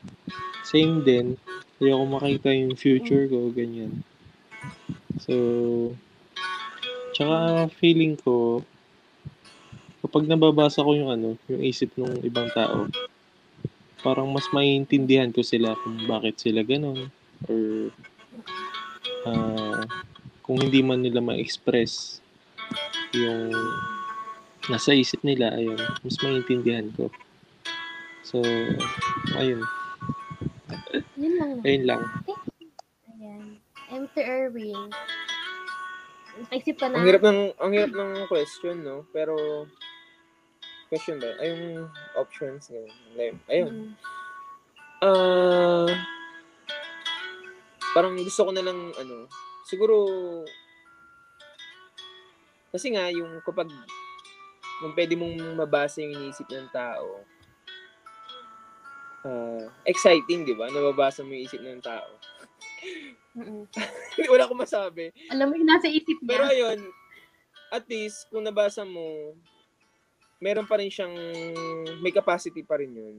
[0.65, 1.37] same din.
[1.83, 4.01] Ayoko makita yung future ko, ganyan.
[5.21, 5.35] So,
[7.13, 8.65] tsaka feeling ko,
[10.01, 12.89] kapag nababasa ko yung ano, yung isip ng ibang tao,
[14.05, 17.09] parang mas maiintindihan ko sila kung bakit sila ganun
[17.49, 17.89] or
[19.25, 19.83] ah,
[20.45, 22.21] kung hindi man nila ma-express
[23.17, 23.49] yung
[24.69, 27.13] nasa isip nila, ayun, mas maiintindihan ko.
[28.25, 28.41] So,
[29.37, 29.61] ayun.
[31.21, 31.53] Yun lang.
[31.63, 32.03] Ayun lang.
[33.13, 33.43] Ayan.
[33.93, 34.89] Enter Erwin.
[36.51, 36.99] Naisip ka na.
[36.99, 39.07] Ang hirap ng, ang hirap ng question, no?
[39.13, 39.37] Pero,
[40.89, 41.31] question ba?
[41.41, 42.71] Ay, yung options.
[42.71, 43.37] Ayun.
[43.49, 43.73] Ayun.
[43.73, 43.93] Mm.
[45.05, 45.91] Ah,
[47.93, 49.29] parang gusto ko na lang, ano,
[49.69, 49.97] siguro,
[52.73, 53.69] kasi nga, yung kapag,
[54.81, 57.21] kung pwede mong mabasa yung iniisip ng tao,
[59.29, 60.73] ah, exciting, di ba?
[60.73, 62.09] Nababasa mo yung isip ng tao.
[63.35, 63.67] Mm-mm.
[64.33, 65.11] Wala akong masabi.
[65.29, 66.31] Alam mo yung nasa isip niya.
[66.33, 66.81] Pero ayun,
[67.75, 69.35] at least, kung nabasa mo,
[70.45, 71.17] meron pa rin siyang,
[72.05, 73.17] may capacity pa rin yun.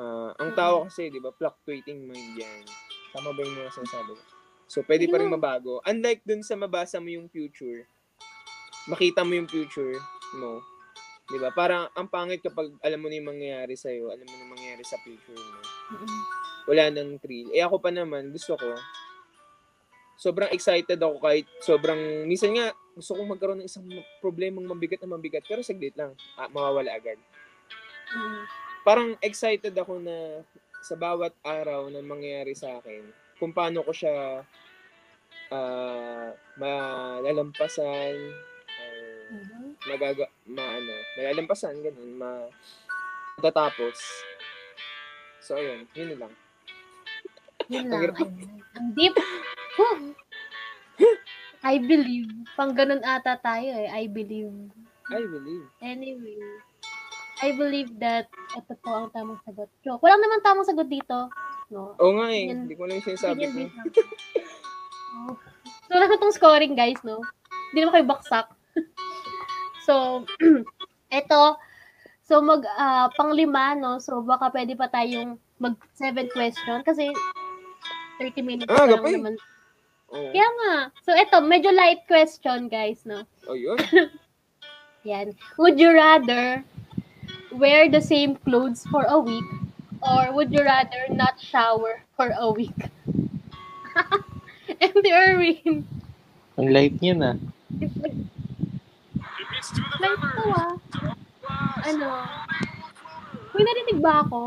[0.00, 2.64] Ah, ang tao kasi, di ba, fluctuating mind yan.
[3.12, 4.22] Tama ba yung mga sinasabi ko?
[4.64, 5.84] So, pwede pa rin mabago.
[5.84, 7.84] Unlike dun sa mabasa mo yung future,
[8.88, 10.00] makita mo yung future
[10.40, 10.64] mo.
[11.28, 11.52] Di ba?
[11.52, 14.84] Parang ang pangit kapag alam mo na yung mangyayari sa'yo, alam mo na yung mangyayari
[14.86, 15.60] sa future mo
[16.70, 17.50] wala nang thrill.
[17.50, 18.70] Eh ako pa naman, gusto ko,
[20.14, 23.86] sobrang excited ako kahit sobrang, minsan nga, gusto kong magkaroon ng isang
[24.18, 27.16] problemang mabigat na mabigat, pero saglit lang, ah, mawawala agad.
[28.10, 28.44] Mm-mm.
[28.82, 30.42] Parang excited ako na
[30.80, 33.04] sa bawat araw na mangyayari sa akin,
[33.38, 34.42] kung paano ko siya
[35.50, 38.14] ah malalampasan,
[38.66, 38.96] or
[39.30, 39.74] Mhm.
[39.86, 42.46] magaga, ma, ano, malalampasan, ganun, ma,
[43.38, 43.98] matatapos.
[45.40, 46.34] So, ayun, yun lang.
[47.70, 48.26] Yun Ang lang.
[48.78, 49.14] Ang deep.
[51.60, 52.28] I believe.
[52.56, 53.88] Pang ganun ata tayo eh.
[53.88, 54.52] I believe.
[55.12, 55.66] I believe.
[55.84, 56.40] Anyway.
[57.40, 59.68] I believe that ito po ang tamang sagot.
[59.80, 60.00] Joke.
[60.04, 61.28] Walang naman tamang sagot dito.
[61.72, 61.96] No?
[61.96, 62.52] Oo nga eh.
[62.52, 63.56] Hindi ko alam yung sinasabi ko.
[63.64, 63.70] lang.
[65.10, 65.34] Oh.
[65.88, 67.18] So, wala na itong scoring, guys, no?
[67.72, 68.46] Hindi naman kayo baksak.
[69.86, 70.24] so,
[71.18, 71.58] eto.
[72.22, 73.98] So, mag, ah, panglima, no?
[73.98, 77.10] So, baka pwede pa tayong mag seven question kasi
[78.22, 79.34] 30 minutes Ah, lang naman.
[80.10, 80.30] Oo.
[80.34, 80.74] Kaya nga.
[81.06, 83.22] So, eto, medyo light question, guys, no?
[83.46, 83.78] Oh, yun.
[85.08, 85.32] Yan.
[85.56, 86.60] Would you rather
[87.52, 89.46] wear the same clothes for a week
[90.02, 92.76] or would you rather not shower for a week?
[94.80, 95.84] And Erwin,
[96.60, 97.30] Ang light niya na.
[100.00, 100.72] light to ah.
[101.84, 102.08] Ano?
[103.56, 104.40] May narinig ba ako?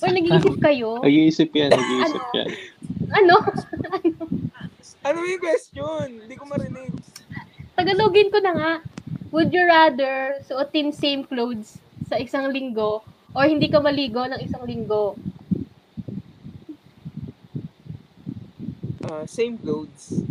[0.00, 1.00] Or nag-iisip kayo?
[1.06, 2.36] Nag-iisip yan, nag-iisip Ano?
[2.36, 2.48] yan.
[3.12, 3.34] Ano?
[3.40, 4.25] Ano
[5.14, 6.26] yung question?
[6.26, 6.90] Hindi ko marinig.
[7.76, 8.72] Tagalogin ko na nga.
[9.30, 13.04] Would you rather suotin same clothes sa isang linggo
[13.36, 15.14] or hindi ka maligo ng isang linggo?
[19.06, 20.24] Ah, same clothes.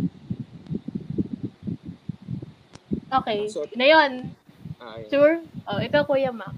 [3.08, 3.48] Okay.
[3.48, 4.12] So- Na yun.
[4.76, 5.08] Ah, ayun.
[5.08, 5.34] Sure?
[5.64, 6.52] Oh, ikaw, Kuya Mac.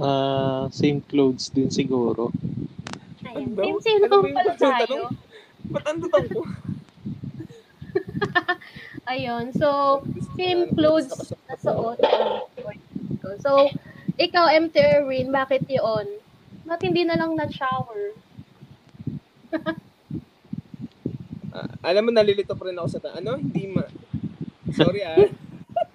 [0.00, 2.32] Ah, same clothes din siguro.
[3.22, 3.52] Ayan.
[3.54, 3.78] Ano?
[3.78, 5.12] Same, same Ano pala tayo.
[5.70, 6.42] Ba't ang ko?
[9.12, 9.52] Ayun.
[9.56, 10.00] So,
[10.36, 11.12] same clothes
[11.48, 11.98] na suot.
[13.40, 13.68] So,
[14.16, 16.06] ikaw, MT Erwin, bakit yun?
[16.64, 18.14] Bakit hindi na lang na-shower?
[21.50, 23.34] Ah, alam mo, nalilito pa rin ako sa ta- Ano?
[23.34, 23.82] Hindi ma...
[24.70, 25.18] Sorry ah.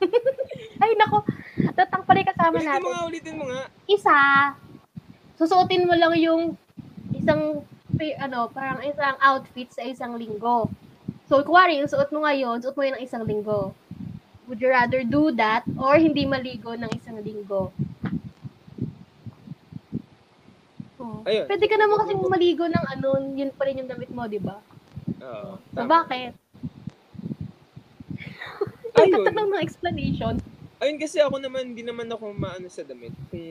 [0.84, 1.24] Ay, nako.
[1.72, 2.92] Tatang pala kasama Ulitin mo natin.
[2.92, 3.62] nga, ulitin mo nga.
[3.88, 4.18] Isa,
[5.40, 6.60] susuotin mo lang yung
[7.16, 7.64] isang,
[8.20, 10.68] ano, parang isang outfit sa isang linggo.
[11.26, 13.74] So, kuwari, yung suot mo ngayon, suot mo yun ng isang linggo.
[14.46, 17.74] Would you rather do that or hindi maligo ng isang linggo?
[21.02, 21.26] Oh.
[21.26, 21.50] Ayun.
[21.50, 24.62] Pwede ka naman kasi maligo ng ano, yun pa rin yung damit mo, di ba?
[25.26, 25.58] Oo.
[25.74, 26.06] So, tama.
[26.06, 26.38] bakit?
[29.02, 29.26] Ayun.
[29.26, 30.38] Tatanong ng explanation.
[30.78, 33.18] Ayun kasi ako naman, hindi naman ako maano sa damit.
[33.34, 33.50] Kung,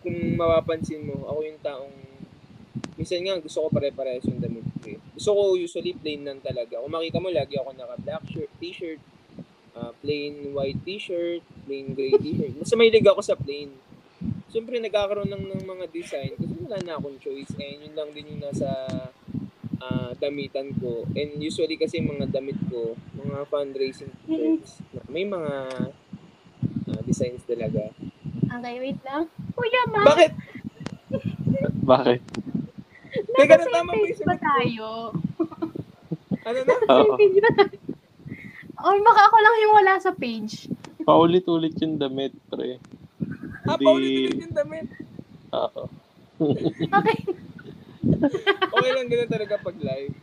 [0.00, 1.96] kung mapapansin mo, ako yung taong,
[3.00, 5.00] minsan nga gusto ko pare-parehas yung damit ko eh.
[5.16, 6.76] Gusto ko usually plain lang talaga.
[6.76, 9.00] Kung makita mo, lagi ako naka-black shirt, t-shirt,
[9.72, 12.60] ah, plain white t-shirt, plain gray t-shirt.
[12.60, 13.72] Mas mahilig ako sa plain.
[14.52, 17.56] Siyempre, nagkakaroon lang ng mga design kasi wala na akong choice.
[17.56, 18.68] And yun lang din yung nasa
[19.80, 21.08] ah, damitan ko.
[21.16, 25.54] And usually kasi mga damit ko, mga fundraising t-shirts, na may mga
[26.92, 27.88] ah, designs talaga.
[28.50, 29.24] Okay, wait lang.
[29.56, 30.32] Kuya, ma, Bakit?
[31.80, 32.20] Bakit?
[33.10, 34.44] Teka, page yung ba ko.
[34.44, 34.86] tayo?
[36.40, 36.72] Ano na?
[36.72, 37.76] Same page ba tayo?
[38.80, 40.72] Or baka ako lang yung wala sa page.
[41.04, 42.80] Paulit-ulit yung damit, pre.
[43.68, 44.86] Ah, Hindi- paulit-ulit yung damit.
[45.52, 45.82] Oo.
[46.96, 47.18] Okay.
[48.72, 50.16] Okay lang ganun talaga pag live.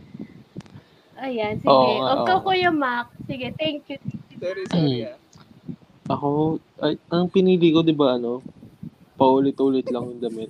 [1.17, 1.69] Ayan, sige.
[1.69, 2.45] Oo nga, o ikaw, oo.
[2.45, 3.13] Kuya Mac.
[3.29, 4.01] Sige, thank you.
[4.37, 5.17] Sorry, sorry ah.
[6.09, 8.41] Ako, ay, ang pinili ko, di ba, ano,
[9.17, 10.49] paulit-ulit lang yung damit.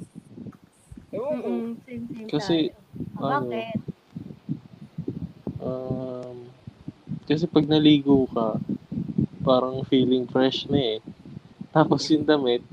[1.12, 1.24] Ko.
[1.32, 3.20] Mm-mm, same, same Kasi, tayo.
[3.20, 3.80] O, ano, Bakit?
[5.58, 6.38] Um,
[7.28, 8.60] kasi pag naligo ka,
[9.44, 11.00] parang feeling fresh na eh.
[11.72, 12.64] Tapos yung damit,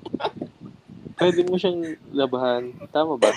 [1.20, 2.74] pwede mo siyang labahan.
[2.90, 3.30] Tama ba?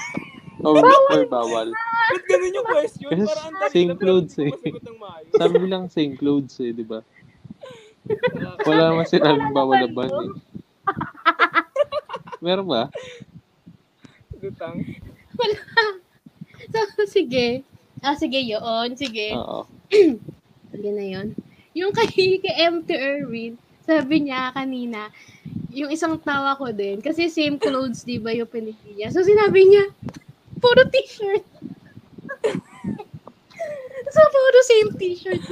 [0.65, 1.69] Or, or bawal.
[1.73, 3.09] Ba't ganun yung question?
[3.13, 4.51] Kasi Parang ang same clothes eh.
[5.37, 7.05] Sabi lang same clothes eh, di ba?
[8.67, 10.31] Wala naman sinabing bawal laban eh.
[12.41, 12.89] Meron ba?
[14.41, 14.77] Lutang.
[16.67, 17.61] So, sige.
[18.01, 18.97] Ah, sige, yun.
[18.97, 19.31] Sige.
[19.37, 19.63] Oo.
[20.73, 21.27] Sige na yun.
[21.77, 22.09] Yung kay,
[22.43, 25.13] kay MT Erwin, sabi niya kanina,
[25.71, 29.13] yung isang tawa ko din, kasi same clothes, di ba, yung pinili niya.
[29.13, 29.85] So, sinabi niya,
[30.59, 31.45] puro t-shirt.
[34.13, 35.43] so, puro same t-shirt.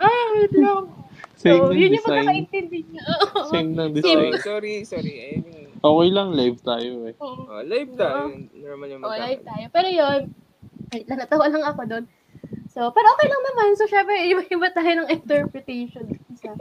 [0.00, 0.90] ah, wait lang.
[1.38, 2.24] Same so, ng yun yung design.
[2.24, 3.02] pagkakaintindi niya.
[3.04, 3.40] Oo.
[3.52, 4.42] Same ng Sorry, design.
[4.42, 5.14] sorry, sorry.
[5.20, 5.53] Eh, yung-
[5.84, 7.14] Okay lang, live tayo eh.
[7.20, 7.44] Oo.
[7.44, 8.32] oh, live tayo.
[8.56, 9.66] Normal yung Oo, live tayo.
[9.68, 10.20] Pero yun,
[10.96, 12.04] ay, natawa lang ako doon.
[12.72, 13.68] So, pero okay lang naman.
[13.76, 16.08] So, syempre, iba-iba tayo ng interpretation
[16.40, 16.56] sa,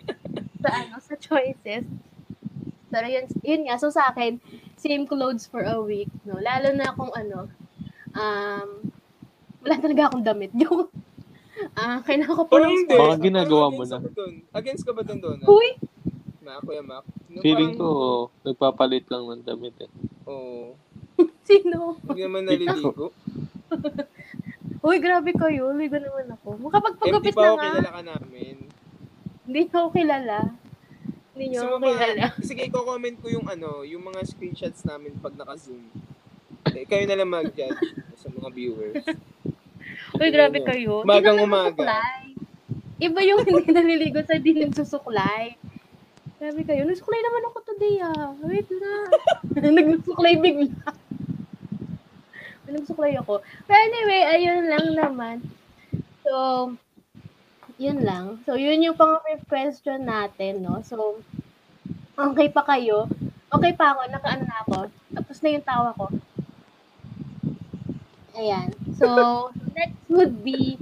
[0.60, 1.88] sa, ano, sa choices.
[2.92, 4.44] Pero yun, yun nga, so sa akin,
[4.76, 6.38] same clothes for a week, no?
[6.44, 7.48] Lalo na kung ano,
[8.12, 8.70] um,
[9.64, 10.52] wala talaga akong damit.
[10.62, 10.92] Yung,
[11.80, 12.98] ah, kailangan ko po Parang ng hindi.
[13.00, 13.98] Baka ginagawa mo na.
[14.52, 15.40] Against ka ba doon?
[15.48, 15.80] Huy!
[16.44, 17.08] Na ako yung Mac?
[17.42, 17.90] Feeling parang- ko,
[18.44, 19.92] nagpapalit lang ng damit eh.
[20.28, 20.76] Oo.
[21.50, 21.98] Sino?
[22.06, 23.10] Hindi naman naliligo.
[24.86, 25.72] Uy, grabe kayo.
[25.72, 26.48] Ligo naman ako.
[26.54, 27.64] Empty Makapagpagupit pa na ako nga.
[27.64, 28.56] kilala ka namin.
[29.48, 30.38] Hindi ako kilala.
[31.34, 32.26] Hindi niyo Gusto ako kilala.
[32.50, 35.82] sige, i-comment ko yung ano, yung mga screenshots namin pag naka-zoom.
[36.70, 37.80] Eh, kayo na lang mag-judge
[38.20, 39.04] sa mga viewers.
[40.16, 41.02] Uy, grabe kayo.
[41.02, 42.00] Umagang Hindi umaga.
[43.00, 45.60] Iba yung hindi naliligo sa hindi nagsusuklay.
[46.44, 46.84] Grabe kayo.
[46.84, 48.36] Nagsuklay naman ako today ah.
[48.44, 48.92] Wait na.
[49.96, 50.76] nagsuklay bigla.
[52.68, 53.40] nagsuklay ako.
[53.64, 55.36] Pero anyway, ayun lang naman.
[56.28, 56.36] So,
[57.80, 58.44] yun lang.
[58.44, 60.84] So, yun yung pang question natin, no?
[60.84, 61.24] So,
[62.20, 63.08] okay pa kayo?
[63.48, 64.92] Okay pa ako, nakaano na ako.
[65.16, 66.12] Tapos na yung tawa ko.
[68.36, 68.68] Ayan.
[69.00, 69.08] So,
[69.80, 70.76] next would be,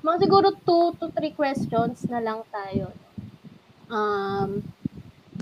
[0.00, 2.96] mga siguro two to three questions na lang tayo.
[3.92, 4.64] Um,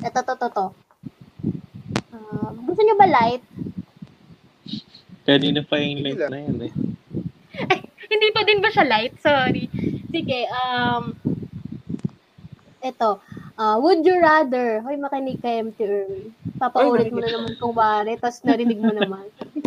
[0.04, 0.66] eto, to, to, to.
[2.14, 3.42] Um, gusto nyo ba light?
[5.24, 6.72] Kanina pa yung light na yan eh.
[8.10, 9.14] Hindi pa din ba siya light?
[9.22, 9.70] Sorry.
[10.10, 11.14] Sige, um,
[12.82, 13.20] eto.
[13.60, 16.32] Uh, would you rather, hoy makinig kay MT Irwin.
[16.56, 19.28] Papaulit mo na naman kung bari, tapos narinig mo naman.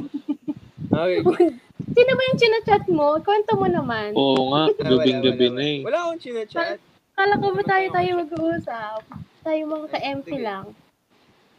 [0.94, 1.26] Okay.
[1.98, 3.18] Sino ba yung chinachat mo?
[3.26, 4.14] Kwento mo naman.
[4.14, 5.80] Oo nga, Ah, wala, gabing-gabi na eh.
[5.82, 5.98] wala.
[6.06, 6.78] Akong chinachat.
[7.18, 9.02] Kala ko ba tayo tayo mag-uusap?
[9.44, 9.88] Tayo mga
[10.24, 10.40] Sige.
[10.40, 10.72] lang.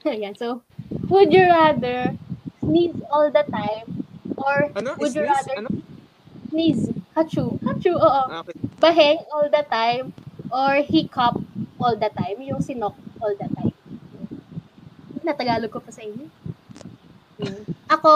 [0.09, 0.64] Ayan, so,
[1.12, 2.16] would you rather
[2.64, 3.85] sneeze all the time
[4.41, 4.97] or Ano?
[4.97, 5.32] would you this?
[5.32, 5.70] rather Ano?
[6.49, 8.57] sneeze, hachu, hachu, oo, Ah, okay.
[8.80, 10.12] baheng all the time
[10.49, 11.37] or hiccup
[11.76, 13.76] all the time, yung sinok all the time.
[15.24, 16.24] Natagalog ko pa sa inyo.
[17.41, 17.61] Hmm.
[17.93, 18.12] Ako,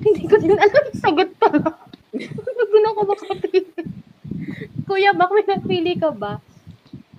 [0.06, 1.50] hindi ko din alam yung sagot pa.
[2.10, 3.62] Nagulo ko makapili.
[4.86, 6.38] Kuya, bak may napili ka ba?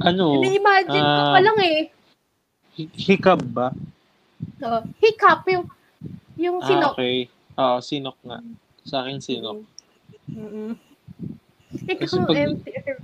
[0.01, 0.37] Ano?
[0.37, 1.77] Ini-imagine ko ah, pa lang eh.
[2.73, 3.69] hi- Hikab ba?
[4.57, 5.65] So, hiccup, yung,
[6.35, 6.93] yung Ah, sinok.
[6.95, 7.29] okay.
[7.55, 8.39] Oo, sinok nga.
[8.81, 9.61] Sa akin, sinok.
[10.27, 10.73] Mm-mm.
[11.71, 12.97] Kasi Ikaw, pag- MTR.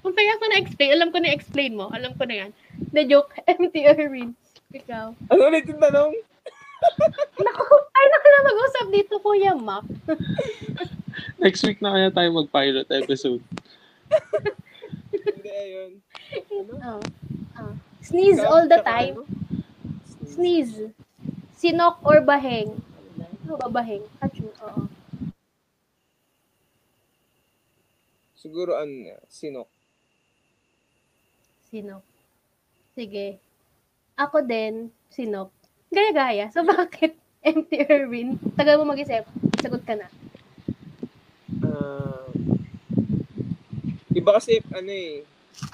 [0.00, 1.88] Kung kaya ko na-explain, alam ko na-explain mo.
[1.88, 2.50] Alam ko na yan.
[2.90, 4.32] The joke, MTR rin.
[4.70, 5.12] Ikaw.
[5.28, 6.12] Ano ulit yung tanong?
[7.44, 9.84] Naku, ay naku na mag-usap dito, Kuya Mac.
[11.42, 13.44] Next week na kaya tayo mag-pilot episode.
[15.24, 15.90] Hindi, ayun.
[16.80, 17.00] Oh.
[17.60, 17.74] Oh.
[18.00, 19.20] Sneeze all the time.
[19.20, 19.28] ano?
[20.24, 20.94] Sneeze.
[21.60, 22.80] Sinok or baheng.
[23.44, 24.06] Ano ba baheng?
[24.22, 24.88] Hachu, oo.
[28.40, 29.68] Siguro ano, sinok.
[31.68, 32.04] Sinok.
[32.96, 33.36] Sige.
[34.16, 35.52] Ako din, sinok.
[35.92, 36.48] Gaya-gaya.
[36.48, 38.40] So, bakit MTR rin?
[38.56, 39.28] Tagal mo mag-isip.
[39.60, 40.08] Sagot ka na.
[41.60, 42.29] Ah,
[44.20, 45.24] iba kasi, ano eh,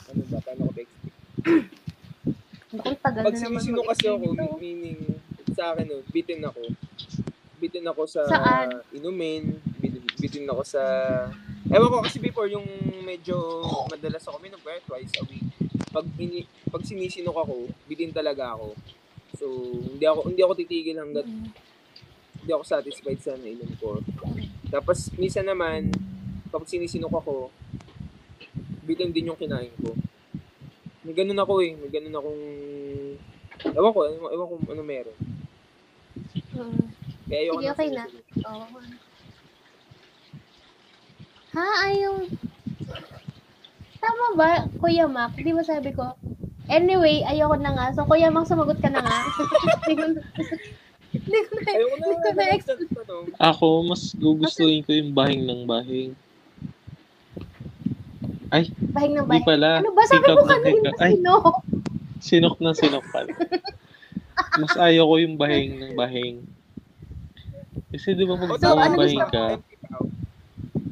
[0.09, 1.15] ano ba, paano ko ba-explain?
[2.77, 4.57] Bakit tagal Pag na naman sinisino kasi ako, mag-explain ito?
[4.63, 4.99] meaning,
[5.57, 6.63] sa akin, no, bitin ako.
[7.57, 8.69] Bitin ako sa Saan?
[8.93, 9.43] inumin,
[9.81, 10.83] bitin, bitin ako sa...
[11.67, 12.67] Ewan ko kasi before, yung
[13.03, 13.37] medyo
[13.91, 15.43] madalas ako minom, kaya twice a week.
[15.91, 18.77] Pag, ini, pag sinisinok ako, bitin talaga ako.
[19.35, 19.47] So,
[19.83, 21.49] hindi ako hindi ako titigil hanggat Mm.
[22.41, 23.99] hindi ako satisfied sa nainom ko.
[24.71, 25.91] Tapos, minsan naman,
[26.49, 27.51] kapag sinisinok ako,
[28.87, 29.91] bitin din yung kinain ko.
[31.03, 31.75] May ganun ako eh.
[31.75, 32.43] May ganun akong...
[33.67, 35.19] Ewan ko, ewan, ewan ko ano meron.
[36.55, 36.83] Mm.
[37.27, 38.05] Kaya ayoko Sige, na okay na.
[38.47, 38.67] Oo.
[41.57, 41.67] Ha?
[41.91, 42.15] Ayaw.
[43.99, 45.35] Tama ba, Kuya Mac?
[45.35, 46.15] Di ba sabi ko?
[46.71, 47.87] Anyway, ayoko na nga.
[47.95, 49.19] So, Kuya Mac, sumagot ka na nga.
[49.87, 50.21] Hindi ko na...
[51.11, 51.71] Hindi ko na...
[51.71, 52.05] Ayoko na.
[52.07, 52.87] Hindi ko na Ayoko na.
[53.07, 53.25] tanong.
[53.41, 55.65] Ako, mas gugustuhin ko yung bahing ng
[58.51, 58.75] bahing.
[58.95, 59.47] Bahing ng bahing.
[59.47, 59.71] pala.
[59.83, 60.03] Ano ba?
[60.07, 61.03] Sabi ng kanina, hikab.
[61.03, 61.33] Ay, sino?
[62.21, 63.31] sinok na sinok pala.
[64.61, 66.45] Mas ayaw ko yung bahing ng bahing.
[67.93, 69.65] Kasi di ba pag O, tama, ano bumabahing gusto ka, mo?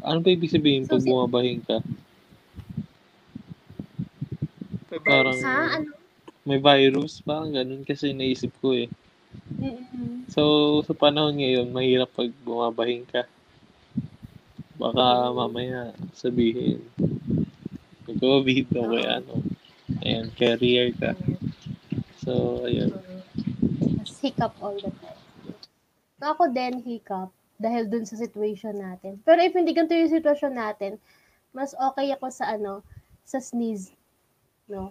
[0.05, 1.79] ano ba ibig sabihin pag So, si- bumabahing ka?
[4.93, 5.43] May Parang-.
[5.43, 5.59] Ha?
[5.81, 5.91] Ano?
[6.45, 7.25] May virus?
[7.25, 8.89] Parang ganun kasi naisip ko eh.
[9.59, 10.29] Mm-mm.
[10.31, 13.25] So, sa panahon ngayon, mahirap pag bumabahing ka.
[14.77, 16.85] Baka mamaya sabihin,
[18.09, 19.35] nag-COVID o kaya ano.
[20.01, 21.13] Ayan, carrier ka.
[22.25, 22.97] So, ayun.
[24.01, 25.21] Mas hiccup all the time.
[26.21, 27.29] So, ako din hiccup
[27.61, 29.21] dahil dun sa situation natin.
[29.23, 30.97] Pero if hindi ganito yung situation natin,
[31.55, 32.81] mas okay ako sa ano,
[33.25, 33.93] sa sneeze.
[34.67, 34.91] No?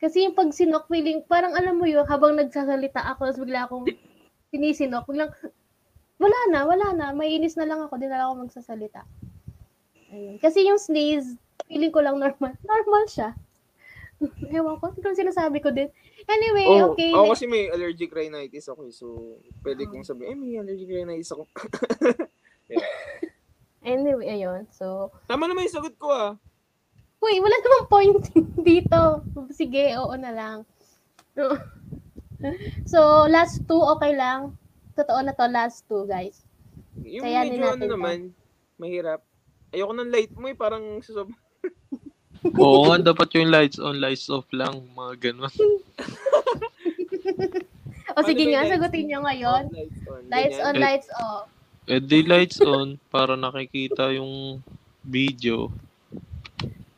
[0.00, 3.84] Kasi yung pag sinok feeling, parang alam mo yun, habang nagsasalita ako, tapos bigla akong
[4.48, 5.30] sinisinok, biglang,
[6.16, 9.04] wala na, wala na, mainis na lang ako, di na lang ako magsasalita.
[10.10, 10.40] Ayun.
[10.40, 11.36] Kasi yung sneeze,
[11.70, 12.58] feeling ko lang normal.
[12.60, 13.30] Normal siya.
[14.52, 15.86] Ewan ko, ito sinasabi ko din.
[16.26, 17.14] Anyway, Oh, okay.
[17.14, 18.92] ako next- kasi may allergic rhinitis ako eh.
[18.92, 19.06] So,
[19.62, 21.46] pwede kong sabihin, eh, may allergic rhinitis ako.
[23.80, 24.68] Anyway, ayun.
[24.70, 26.36] So, Tama naman yung sagot ko ah.
[27.18, 28.22] Uy, wala namang point
[28.60, 29.24] dito.
[29.50, 30.58] Sige, oo na lang.
[32.84, 34.52] so, last two, okay lang.
[34.92, 36.44] Totoo na to, last two, guys.
[37.00, 38.18] Yung Kayanin medyo ano naman,
[38.76, 39.24] mahirap.
[39.72, 41.32] Ayoko ng light mo eh, parang susob.
[42.56, 45.52] Oo nga, dapat yung lights on, lights off lang, mga ganun.
[48.18, 49.70] O sige nga, sagutin nyo ngayon.
[50.26, 50.74] Lights on.
[50.74, 50.82] Ganyan.
[50.82, 51.46] lights off.
[51.86, 54.58] Eh di lights on, para nakikita yung
[55.06, 55.70] video.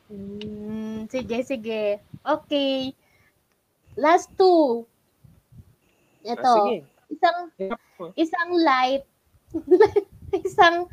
[0.09, 2.01] Hmm, sige, sige.
[2.25, 2.97] Okay.
[3.93, 4.89] Last two.
[6.25, 6.53] Ah, Ito.
[6.53, 6.77] sige.
[7.13, 7.37] isang
[8.17, 9.05] isang light,
[10.47, 10.89] isang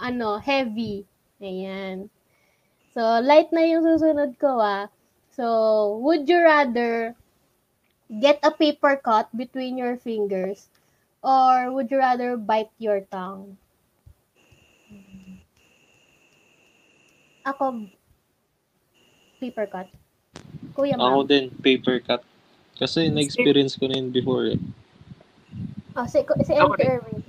[0.00, 1.04] ano, heavy.
[1.44, 2.08] Ayan.
[2.96, 4.88] So, light na yung susunod ko ah.
[5.36, 7.12] So, would you rather
[8.08, 10.72] get a paper cut between your fingers
[11.20, 13.60] or would you rather bite your tongue?
[17.44, 17.84] Ako,
[19.44, 19.92] paper cut.
[20.72, 21.28] Kuya Ako ma'am.
[21.28, 22.24] din, paper cut.
[22.80, 24.60] Kasi na-experience ko na yun before eh.
[26.00, 26.96] Oh, si, si Ako rin.
[26.96, 27.20] Erwin.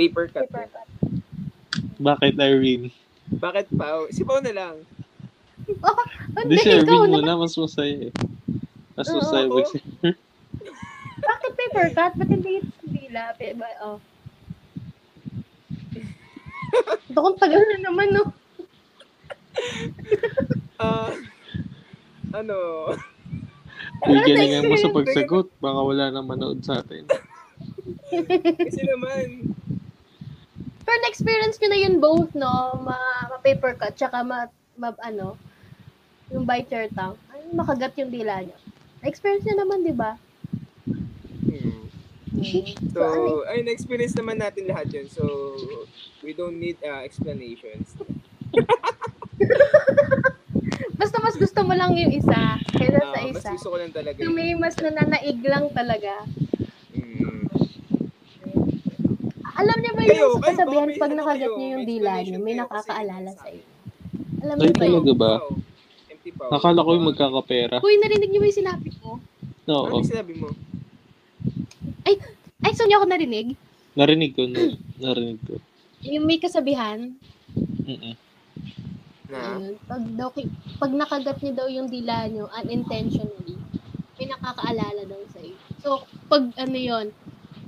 [0.00, 0.48] Paper cut.
[0.48, 0.88] Paper cut.
[2.00, 2.88] Bakit, Irene?
[3.28, 4.08] Bakit Pao?
[4.08, 4.80] Si Pao na lang.
[5.70, 7.18] Si ikaw Irene na.
[7.20, 7.32] muna.
[7.38, 8.12] Mas masaya eh.
[8.94, 9.78] Mas Oo, masaya pag si
[11.20, 12.12] Bakit paper cut?
[12.16, 13.32] Ba't hindi dila?
[13.36, 13.98] Pe- ba- Oh.
[17.10, 18.24] Ito kung tagal na naman, no?
[20.78, 21.10] Ah,
[22.32, 22.56] ano?
[24.00, 25.50] Uy, Ano galingan mo sa pagsagot.
[25.58, 27.04] Baka wala na manood sa atin.
[28.56, 29.52] Kasi naman,
[30.80, 32.80] Pero na-experience nyo na yun both, no?
[32.80, 32.96] Ma,
[33.28, 35.36] ma-paper cut, tsaka ma, ma, ano,
[36.30, 37.18] yung bite your tongue.
[37.30, 38.56] Ay, makagat yung dila nyo.
[39.02, 40.14] Na-experience nyo naman, di ba?
[41.44, 41.82] hmm.
[42.94, 43.00] So,
[43.50, 45.06] ay, na-experience naman natin lahat yun.
[45.10, 45.26] So,
[46.22, 47.98] we don't need uh, explanations.
[51.00, 53.50] Basta mas gusto mo lang yung isa kaysa sa Ah, mas isa.
[53.56, 54.20] gusto ko lang talaga.
[54.20, 56.28] Yung may mas nananaig lang talaga.
[56.92, 57.48] Mm.
[59.56, 62.10] Alam niyo ba Kayo, yung kayo, kasabihan may pag ano nakagat kayo, niyo yung dila
[62.20, 63.64] niyo, may kayo nakakaalala sa iyo.
[64.40, 64.92] Alam niyo ba yun?
[64.92, 65.32] talaga ba?
[66.48, 67.76] Nakala ko yung magkakapera.
[67.84, 69.20] Uy, narinig niyo ba yung sinabi ko?
[69.68, 70.00] Ano Oo.
[70.00, 70.48] yung sinabi mo?
[72.60, 73.58] Ay, so niyo ako narinig?
[73.92, 74.48] Narinig ko.
[74.48, 75.60] na- Narinig ko.
[76.00, 77.12] Yung may kasabihan,
[77.84, 78.14] Mm-mm.
[79.30, 79.58] Na?
[79.58, 79.74] Ayun.
[79.86, 80.28] Pag, daw,
[80.78, 83.54] pag nakagat niyo daw yung dila niyo unintentionally,
[84.18, 85.56] may nakakaalala daw sa iyo.
[85.80, 87.14] So, pag ano yon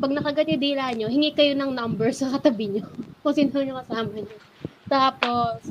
[0.02, 2.84] pag nakagat yung dila niyo, hingi kayo ng number sa katabi niyo.
[3.22, 4.36] Kung sino yung kasama niyo.
[4.90, 5.62] Tapos,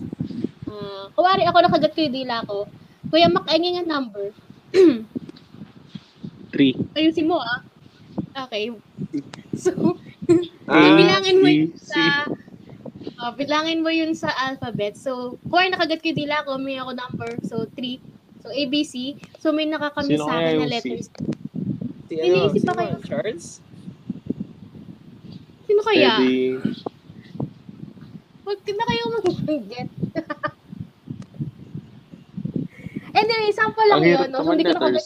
[0.72, 2.64] ah kuwari ako nakagat ko yung dila ko,
[3.12, 4.32] Kuya Mac, ay nga number.
[6.56, 6.80] Three.
[6.96, 7.60] Ayusin mo ah.
[8.48, 8.72] Okay.
[9.52, 10.00] So,
[10.72, 12.24] Ah, bilangin mo yun sa
[13.20, 14.96] oh, bilangin mo yun sa alphabet.
[14.96, 17.36] So, kuwari nakagat ko yung dila ko, may ako number.
[17.44, 18.00] So, 3.
[18.40, 19.20] So, ABC.
[19.44, 20.72] So, may nakakami Sino sa akin na yung C?
[20.72, 21.08] letters.
[22.08, 22.96] si ano, Iniisip pa kayo.
[23.04, 23.60] Charles?
[25.68, 26.12] Sino kaya?
[26.24, 26.56] Eddie.
[28.48, 29.90] Huwag na kayo mag-get.
[33.22, 34.30] anyway, sample lang Ang yun.
[34.34, 34.42] No?
[34.42, 35.06] So, hindi ko nakagat,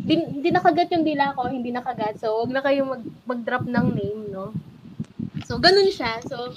[0.00, 2.20] di, hindi nakagat yung dila ko, hindi nakagat.
[2.20, 4.52] So, huwag na kayo mag, mag-drop ng name, no?
[5.48, 6.20] So, ganun siya.
[6.28, 6.52] So,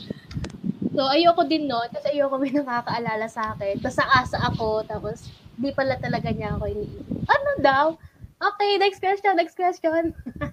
[0.94, 3.82] so ayoko din no, kasi ayoko may nakakaalala sa akin.
[3.82, 5.26] Tapos asa ako, tapos
[5.58, 7.06] di pala talaga niya ako iniisip.
[7.26, 7.86] Ano daw?
[8.38, 10.14] Okay, next question, next question.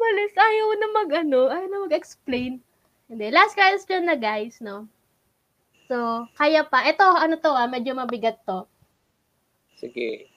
[0.00, 2.60] Malis, ayaw na mag ano, ayaw na mag-explain.
[3.08, 4.88] Hindi, last question na guys, no?
[5.88, 6.84] So, kaya pa.
[6.88, 8.64] Ito, ano to ah, medyo mabigat to.
[9.76, 10.28] Sige.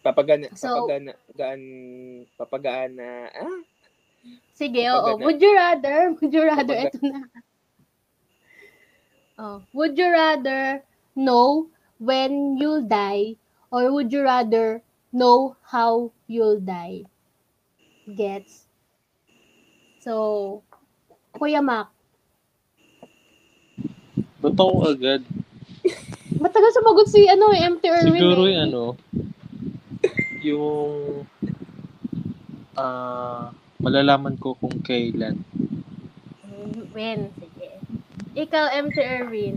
[0.00, 1.62] Papagana, So- papagana, gaan,
[2.38, 3.58] papagaan na, ah?
[4.56, 5.22] Sige, Kapag oo.
[5.22, 5.98] Would you rather?
[6.18, 6.78] Would you rather?
[6.88, 7.20] Kapag- Ito na.
[9.36, 9.60] Oh.
[9.76, 10.80] Would you rather
[11.14, 11.68] know
[12.00, 13.36] when you'll die
[13.68, 14.80] or would you rather
[15.12, 17.04] know how you'll die?
[18.08, 18.64] Gets?
[20.00, 20.62] So,
[21.36, 21.92] Kuya Mac,
[24.46, 25.26] Ako agad?
[26.42, 28.20] matagal sumagot si ano, eh, MT Erwin.
[28.22, 28.50] Siguro eh.
[28.54, 28.82] yung ano,
[30.46, 30.86] yung
[32.76, 33.50] ah
[33.82, 35.42] malalaman ko kung kailan.
[36.94, 37.28] When?
[37.36, 37.68] Sige.
[38.36, 39.56] Ikaw, MT Erwin.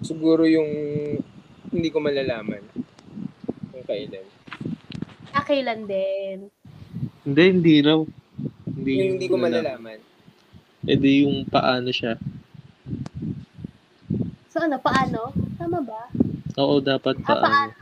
[0.00, 0.70] Siguro yung
[1.70, 2.64] hindi ko malalaman
[3.72, 4.26] kung kailan.
[5.30, 6.50] Ah, kailan din?
[7.22, 8.00] Hindi, hindi raw.
[8.66, 10.09] Hindi, Yung hindi ko malalaman.
[10.82, 12.16] Di yung paano siya.
[14.50, 15.30] So, ano, paano?
[15.54, 16.08] Tama ba?
[16.56, 17.44] Oo, dapat Ah, paano.
[17.44, 17.74] paano?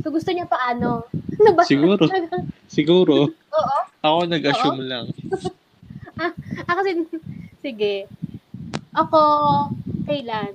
[0.00, 1.04] So, gusto niya paano?
[1.40, 1.64] Ano ba?
[1.64, 2.04] Siguro.
[2.76, 3.32] Siguro.
[3.32, 3.78] Oo.
[4.00, 5.06] Ako nag-assume lang.
[6.60, 7.00] Ah, kasi,
[7.64, 8.04] sige.
[8.92, 9.20] Ako,
[10.04, 10.52] kailan?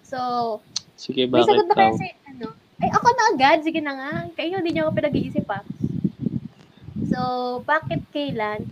[0.00, 0.18] So,
[0.96, 1.92] Sige, may bakit sagot na daw?
[1.92, 2.46] kasi, ano?
[2.80, 3.58] Ay, ako na agad.
[3.60, 4.12] Sige na nga.
[4.32, 5.60] Kayo, hindi niyo ako pinag-iisip pa.
[7.08, 7.20] So,
[7.64, 8.68] bakit kailan?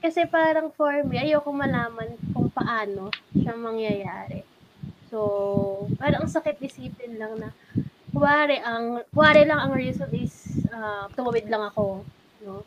[0.00, 4.44] Kasi parang for me, ayoko malaman kung paano siya mangyayari.
[5.12, 5.20] So,
[6.00, 7.52] parang ang sakit isipin lang na,
[8.16, 12.00] kuwari, ang, kuwari lang ang reason is, uh, tumawid lang ako,
[12.44, 12.64] no?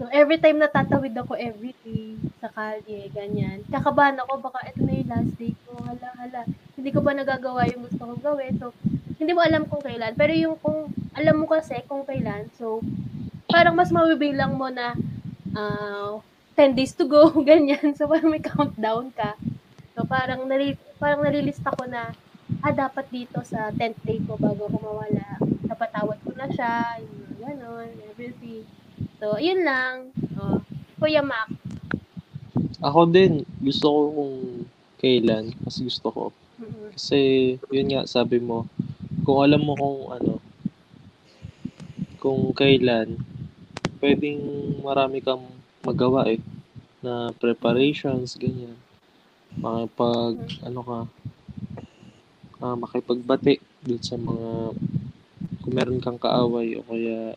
[0.00, 3.60] So, every time natatawid ako every day sa kalye, ganyan.
[3.68, 5.76] Kakabahan ako, baka ito na yung last day ko.
[5.84, 6.40] Hala, hala.
[6.72, 8.56] Hindi ko ba nagagawa yung gusto kong gawin?
[8.56, 8.72] So,
[9.20, 10.16] hindi mo alam kung kailan.
[10.16, 12.48] Pero yung kung, alam mo kasi kung kailan.
[12.56, 12.80] So,
[13.50, 14.94] parang mas mabibilang mo na
[15.54, 16.22] ah,
[16.60, 17.96] 10 days to go, ganyan.
[17.96, 19.32] So, parang may countdown ka.
[19.96, 22.12] So, parang, nari, parang narilista ko na,
[22.60, 25.40] ah, dapat dito sa 10th day ko bago ako mawala.
[25.64, 28.68] Napatawad ko na siya, yung mga ganon, everything.
[29.16, 30.12] So, yun lang.
[30.36, 30.60] Oh.
[31.00, 31.48] Kuya Mac,
[32.84, 34.34] Ako din, gusto ko kung
[35.00, 35.52] kailan.
[35.64, 36.24] Mas gusto ko.
[36.60, 37.20] mm Kasi,
[37.72, 38.68] yun nga, sabi mo,
[39.24, 40.34] kung alam mo kung ano,
[42.20, 43.16] kung kailan,
[44.00, 44.40] pwedeng
[44.80, 45.44] marami kang
[45.84, 46.40] magawa eh,
[47.04, 48.76] na preparations, ganyan.
[49.60, 50.98] Makipag, ano ka,
[52.60, 54.76] ah, makipagbati dun sa mga,
[55.64, 57.36] kung meron kang kaaway o kaya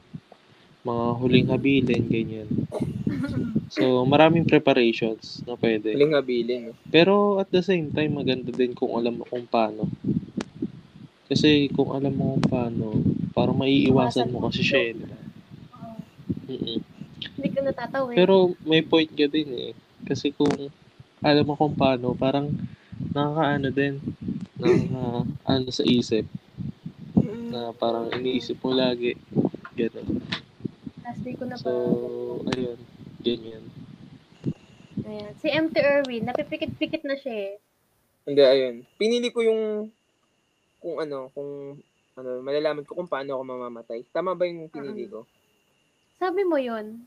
[0.83, 2.49] mga huling habilin, ganyan.
[3.71, 5.95] So, maraming preparations na pwede.
[5.95, 6.59] Huling habilin.
[6.69, 6.73] no?
[6.91, 9.87] Pero at the same time, maganda din kung alam mo kung paano.
[11.31, 12.85] Kasi kung alam mo kung paano,
[13.31, 15.22] parang maiiwasan mo kasi siya eh?
[16.47, 16.79] Mm-mm.
[17.39, 18.15] Hindi ka natatawid.
[18.19, 19.71] Pero may point ka din eh.
[20.03, 20.51] Kasi kung
[21.23, 22.51] alam mo kung paano, parang
[23.15, 24.03] nakakaano din.
[24.59, 26.27] Nakaka, ano sa isip.
[27.15, 27.47] Mm.
[27.51, 29.15] Na parang iniisip mo lagi.
[29.73, 30.19] Ganun.
[31.03, 31.71] Last day ko na So,
[32.43, 32.51] pa.
[32.53, 32.79] ayun.
[33.23, 33.63] Ganyan.
[35.03, 35.31] Ayan.
[35.39, 37.53] Si MT Erwin, napipikit-pikit na siya eh.
[38.27, 38.75] Hindi, ayun.
[38.99, 39.91] Pinili ko yung
[40.83, 41.79] kung ano, kung
[42.19, 44.03] ano, malalaman ko kung paano ako mamamatay.
[44.11, 45.23] Tama ba yung pinili ko?
[46.23, 47.03] Sabi mo yon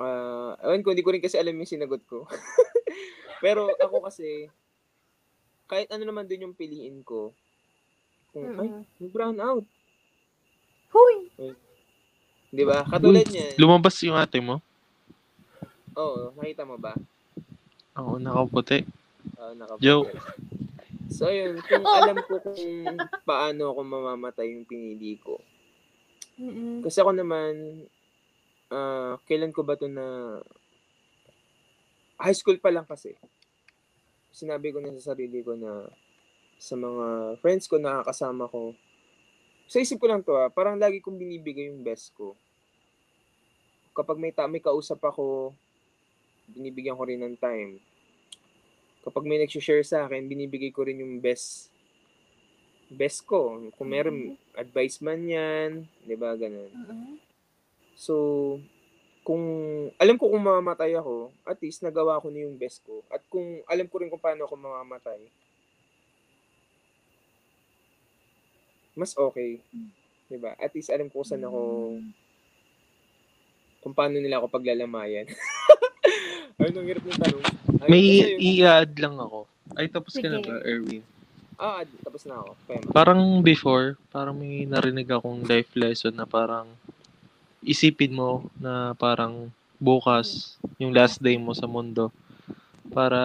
[0.00, 2.24] Ah, ewan ko, hindi ko rin kasi alam yung sinagot ko.
[3.44, 4.48] Pero ako kasi,
[5.68, 7.36] kahit ano naman din yung piliin ko,
[8.32, 9.64] kung, ay, may brown out.
[10.88, 11.28] Huy!
[12.48, 12.80] Di ba?
[12.88, 13.60] Katulad niya.
[13.60, 14.64] Lumabas yung ate mo?
[15.92, 16.96] Oo, nakita mo ba?
[18.00, 18.88] Oo, nakaputi.
[19.36, 19.84] Oo, nakapunta.
[19.84, 20.16] Joke.
[21.12, 22.56] So, ayun, kung alam ko kung
[23.28, 25.44] paano ako mamamatay yung pinili ko.
[26.36, 26.84] Mm-mm.
[26.84, 27.84] Kasi ako naman,
[28.70, 30.38] ah, kailan ko ba to na
[32.16, 33.14] high school pa lang kasi.
[34.32, 35.88] Sinabi ko na sa sarili ko na
[36.56, 38.72] sa mga friends ko nakakasama ko.
[39.66, 42.36] Sa isip ko lang to ah, parang lagi kong binibigay yung best ko.
[43.96, 45.56] Kapag may, ta- may kausap ako,
[46.52, 47.80] binibigyan ko rin ng time.
[49.06, 51.72] Kapag may nag-share sa akin, binibigay ko rin yung best
[52.90, 53.70] best ko.
[53.74, 55.70] Kung meron advice man yan,
[56.06, 56.70] di ba, ganun.
[56.70, 57.25] Mm-mm.
[57.96, 58.14] So,
[59.26, 59.42] kung
[59.98, 63.02] alam ko kung mamamatay ako, at least nagawa ko na yung best ko.
[63.10, 65.18] At kung alam ko rin kung paano ako mamamatay,
[68.96, 69.60] mas okay.
[70.30, 70.54] 'Di ba?
[70.56, 71.60] At least alam ko kung saan ako
[73.82, 75.26] kung paano nila ako paglalamayan.
[76.58, 77.44] Ay, ang hirap ng tanong.
[77.84, 78.04] Ay, May
[78.40, 79.44] i-add lang ako.
[79.76, 81.04] Ay, tapos ka na ba, Erwin?
[81.54, 82.50] Ah, tapos na ako.
[82.66, 82.90] Kaya ma.
[82.96, 86.66] Parang before, parang may narinig akong life lesson na parang
[87.66, 89.50] isipin mo na parang
[89.82, 92.14] bukas, yung last day mo sa mundo,
[92.94, 93.20] para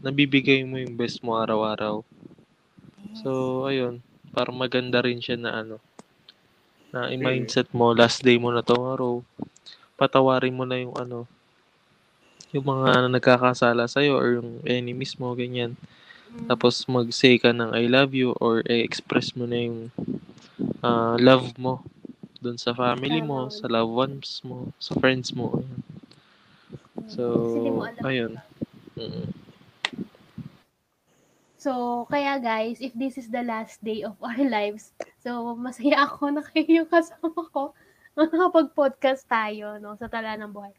[0.00, 2.00] nabibigay mo yung best mo araw-araw.
[3.12, 4.00] So, ayun,
[4.32, 5.76] parang maganda rin siya na ano,
[6.94, 9.20] na i-mindset mo, last day mo na tomorrow,
[9.98, 11.26] patawarin mo na yung ano,
[12.54, 15.76] yung mga nagkakasala sa'yo or yung enemies mo, ganyan.
[16.48, 19.92] Tapos mag-say ka ng I love you or i-express mo na yung
[20.80, 21.84] ah, love mo
[22.42, 25.62] doon sa family mo, sa loved ones mo, sa friends mo.
[27.06, 28.42] So, ayun.
[28.98, 29.30] Mm.
[31.62, 34.90] So, kaya guys, if this is the last day of our lives,
[35.22, 37.70] so masaya ako na kayo yung kasama ko.
[38.18, 40.74] Nakapag-podcast tayo, no, sa tala ng buhay.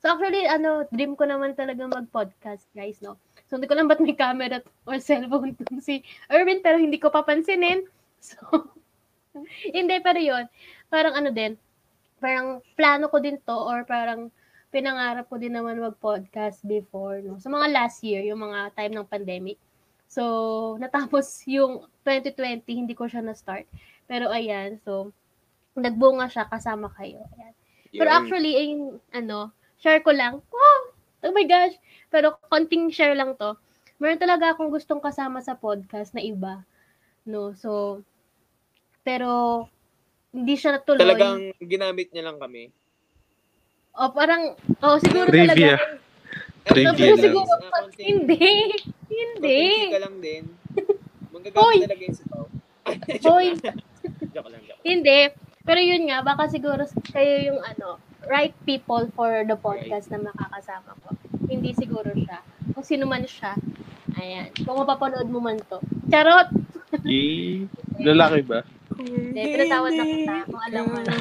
[0.00, 3.20] So, actually, ano, dream ko naman talaga mag-podcast, guys, no.
[3.46, 6.00] So, hindi ko lang ba't may camera or cellphone dun si
[6.32, 7.84] Erwin, pero hindi ko papansinin.
[8.24, 8.72] So,
[9.76, 10.44] hindi, pero yun,
[10.88, 11.58] parang ano din,
[12.22, 14.30] parang plano ko din to, or parang
[14.74, 17.38] pinangarap ko din naman mag-podcast before, no.
[17.38, 19.58] Sa mga last year, yung mga time ng pandemic.
[20.10, 20.22] So,
[20.82, 23.70] natapos yung 2020, hindi ko siya na-start.
[24.10, 25.14] Pero ayan, so,
[25.78, 27.22] nagbunga siya kasama kayo.
[27.38, 27.54] Ayan.
[27.94, 30.42] Pero actually, yung, ano, share ko lang.
[30.50, 30.80] Wow!
[31.24, 31.78] Oh my gosh!
[32.10, 33.54] Pero konting share lang to.
[34.02, 36.66] Meron talaga akong gustong kasama sa podcast na iba.
[37.24, 38.02] No, so,
[39.04, 39.28] pero,
[40.32, 40.98] hindi siya natuloy.
[40.98, 42.72] Talagang ginamit niya lang kami.
[43.94, 45.78] O, parang, oh, siguro Trivia.
[45.78, 46.02] talaga.
[46.64, 47.22] Trivia Pero lang.
[47.22, 48.50] siguro, Ah, konting- hindi.
[49.06, 49.60] Hindi.
[49.62, 50.42] konting ka lang din.
[50.74, 51.30] Hoy!
[51.30, 52.44] Magagamit talaga yung sabaw.
[53.28, 53.46] Hoy!
[54.32, 54.80] joke lang, joke.
[54.82, 55.18] Hindi.
[55.60, 57.96] Pero yun nga, baka siguro kayo yung ano,
[58.26, 61.12] right people for the podcast na makakasama ko.
[61.44, 62.40] Hindi siguro siya.
[62.72, 63.54] Kung sino man siya.
[64.16, 64.50] Ayan.
[64.58, 65.78] Kung mapapanood mo man to.
[66.08, 66.48] Charot!
[67.02, 67.66] Eh,
[67.98, 68.64] lalaki ba?
[68.98, 70.34] Hindi, pinatawad na kita.
[70.46, 71.16] Kung alam mo na.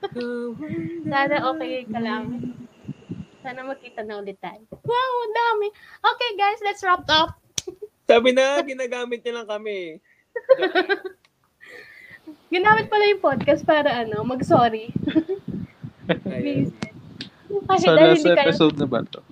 [1.10, 2.24] Sana okay ka lang.
[3.40, 4.60] Sana magkita na ulit tayo.
[4.84, 5.66] Wow, ang dami.
[6.04, 7.40] Okay guys, let's wrap up.
[8.10, 9.96] Sabi na, ginagamit niya lang kami.
[12.52, 14.92] Ginamit pala yung podcast para ano, mag-sorry.
[16.26, 16.74] Ayun.
[17.66, 19.22] Kasi Sa dahil last hindi kayo episode na ba to?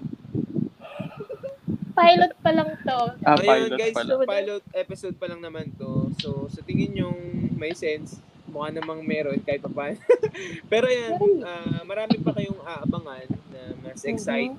[1.99, 3.01] Pilot pa lang to.
[3.21, 4.13] Ah, Ayun, pilot guys, pala.
[4.25, 5.93] pilot episode pa lang naman to.
[6.17, 7.19] So, sa tingin yung
[7.53, 9.99] may sense, mukha namang meron kahit pa paano.
[10.73, 11.43] Pero yan, Meron.
[11.43, 14.09] ah, marami pa kayong aabangan na mas Mhm.
[14.09, 14.55] exciting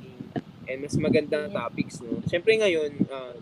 [0.67, 1.57] and mas magandang Yeah.
[1.57, 2.19] topics, no?
[2.27, 3.33] Siyempre ngayon, ah,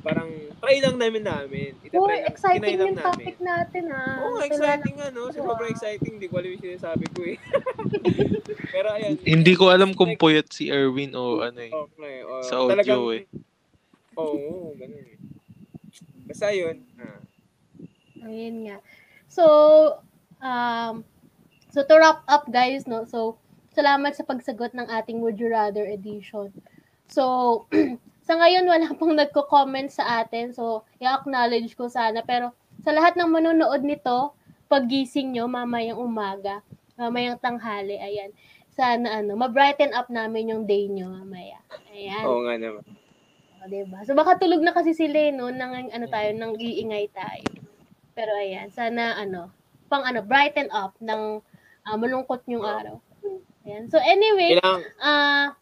[0.00, 0.30] parang
[0.60, 1.72] try lang namin namin.
[1.80, 3.06] Uy, Itatry lang, exciting yung namin.
[3.06, 4.16] topic natin ah.
[4.24, 5.28] Oo, Wala exciting nga, no?
[5.28, 5.36] Wow.
[5.36, 6.14] Sobrang exciting.
[6.20, 7.36] Di ko alam yung sinasabi ko eh.
[8.74, 9.14] Pero ayan.
[9.24, 11.72] Hindi ko alam kung like, puyat si Erwin o ano eh.
[11.72, 13.24] Okay, oh, Sa audio talagang, eh.
[14.16, 15.18] Oo, ganun eh.
[16.28, 16.76] Basta yun.
[17.00, 17.20] Ah.
[18.28, 18.78] Ayun nga.
[19.30, 19.44] So,
[20.42, 21.02] um,
[21.72, 23.06] so to wrap up guys, no?
[23.06, 23.38] So,
[23.72, 26.52] salamat sa pagsagot ng ating Would You Rather edition.
[27.10, 27.66] So,
[28.30, 30.54] sa ngayon wala pang nagko-comment sa atin.
[30.54, 32.22] So, i-acknowledge ko sana.
[32.22, 32.54] Pero
[32.86, 34.38] sa lahat ng manonood nito,
[34.70, 36.62] paggising nyo mamayang umaga,
[36.94, 38.30] mamayang tanghali, ayan.
[38.70, 41.58] Sana ano, ma-brighten up namin yung day nyo mamaya.
[41.90, 42.22] Ayan.
[42.22, 42.86] Oo nga naman.
[43.58, 43.98] O, diba?
[44.06, 47.50] So baka tulog na kasi sila eh, no, nang ano tayo, nang iingay tayo.
[48.14, 49.50] Pero ayan, sana ano,
[49.90, 51.42] pang ano, brighten up ng
[51.82, 53.02] ah, malungkot yung araw.
[53.66, 53.90] Ayan.
[53.90, 54.54] So anyway,
[55.02, 55.58] ah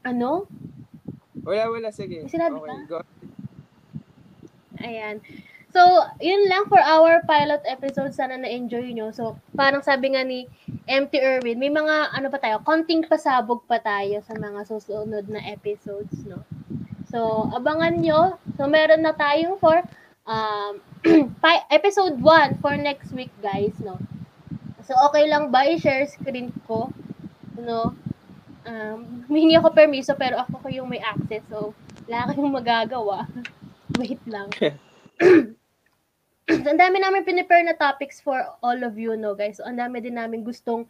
[0.00, 0.48] ano?
[1.44, 2.26] Wala, wala, sige.
[2.28, 2.88] Sinabi okay, ka?
[2.88, 2.98] go.
[4.80, 5.20] Ayan.
[5.70, 8.10] So, yun lang for our pilot episode.
[8.10, 9.14] Sana na-enjoy nyo.
[9.14, 10.50] So, parang sabi nga ni
[10.90, 15.38] MT Irwin, may mga, ano pa tayo, konting pasabog pa tayo sa mga susunod na
[15.46, 16.42] episodes, no?
[17.06, 18.34] So, abangan nyo.
[18.58, 19.78] So, meron na tayong for
[20.26, 20.82] um,
[21.42, 23.94] pi- episode 1 for next week, guys, no?
[24.82, 26.90] So, okay lang ba i-share screen ko?
[27.54, 27.94] No?
[28.70, 31.42] Um, humingi ako permiso, pero ako ko yung may access.
[31.50, 31.74] So,
[32.06, 33.26] wala kayong magagawa.
[33.98, 34.46] Wait lang.
[36.46, 39.58] so, ang dami namin pinipare na topics for all of you, no, guys.
[39.58, 40.86] So, ang dami din namin gustong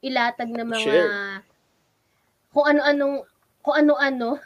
[0.00, 1.44] ilatag na mga Share.
[2.56, 3.28] kung ano-anong
[3.60, 4.40] kung ano-ano.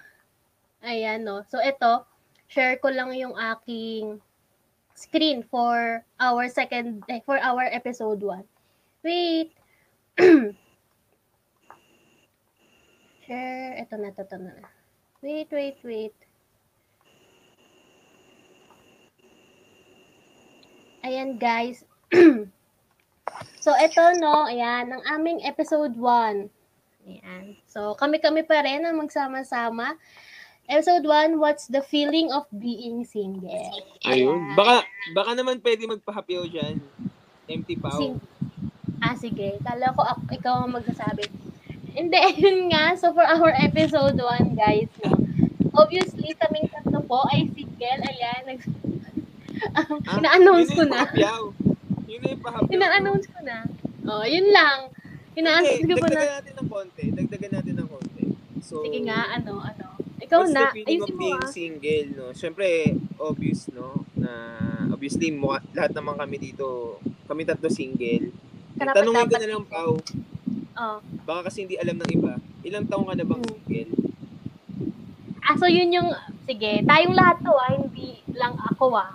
[0.83, 1.47] Ayan, no.
[1.47, 2.03] So, ito,
[2.51, 4.19] share ko lang yung aking
[4.99, 8.43] screen for our second, eh, for our episode 1.
[9.07, 9.55] Wait.
[13.25, 13.81] share.
[13.81, 14.53] Ito na, ito, na.
[15.25, 16.17] Wait, wait, wait.
[21.05, 21.85] Ayan, guys.
[23.65, 26.49] so, ito, no, ayan, ang aming episode 1.
[27.05, 27.45] Ayan.
[27.69, 29.97] So, kami-kami pa rin ang magsama-sama.
[30.65, 33.53] Episode 1, what's the feeling of being single?
[34.09, 34.57] Ayun.
[34.57, 36.81] Baka, baka naman pwede magpa-happy dyan.
[37.45, 38.01] Empty pao.
[38.01, 38.25] Sing-
[39.05, 39.61] ah, sige.
[39.61, 41.44] Kala ko ako, ikaw ang magsasabi.
[41.95, 42.99] Hindi, yun nga.
[42.99, 45.15] So, for our episode 1, guys, no,
[45.79, 48.03] obviously, kaming tatlo po ay single.
[48.03, 48.83] Ayan, nag-
[49.79, 51.07] Ah, ina-announce ko na.
[52.05, 52.75] Yun na yung pahapyaw.
[52.75, 53.65] Ina-announce ko na.
[54.05, 54.91] Oh, yun lang.
[55.39, 56.37] Ina-announce Hindi, ko po dagdagan na.
[56.43, 57.05] natin ng konti.
[57.15, 58.25] Dagdagan natin ng konti.
[58.61, 59.87] So, Sige nga, ano, ano.
[60.21, 60.69] Ikaw what's na.
[60.69, 61.49] the feeling Ayusin of mo being ah.
[61.49, 62.27] single, no?
[62.35, 62.69] Siyempre,
[63.17, 64.05] obvious, no?
[64.19, 64.31] Na,
[64.91, 68.35] obviously, mukha, lahat naman kami dito, kami tatlo single.
[68.75, 69.83] Karapat Tanungin ko na lang, dito.
[70.75, 70.99] Oh.
[71.23, 73.55] baka kasi hindi alam ng iba, ilang taong ka na bang Hmm.
[73.61, 73.91] single?
[75.41, 76.09] Ah, so yun yung,
[76.43, 79.13] sige, tayong lahat to ah, hindi lang ako ah.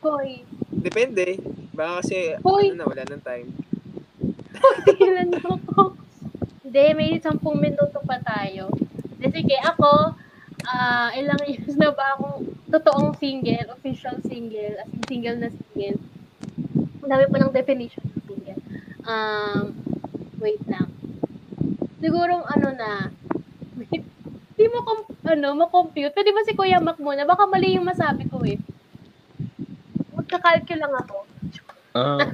[0.00, 1.38] Hoy, Depende.
[1.70, 2.74] Baka kasi, Hoy.
[2.74, 3.48] ano na, wala ng time.
[4.84, 5.82] tigilan mo ko.
[6.60, 8.66] Hindi, may 10 minuto pa tayo.
[9.16, 10.12] De, sige, ako,
[10.66, 16.02] ah, ilang years na ba akong totoong single, official single, as in single na single.
[16.98, 18.04] Ang dami pa ng definition.
[19.02, 19.74] Um,
[20.38, 20.90] wait lang.
[21.98, 23.10] Siguro, ano na,
[23.78, 24.02] wait,
[24.58, 26.14] di mo, com- ano, ma-compute.
[26.14, 27.26] Pwede ba si Kuya Mac muna?
[27.26, 28.58] Baka mali yung masabi ko eh.
[30.14, 31.16] Magkakalkul lang ako.
[31.92, 32.26] Ah,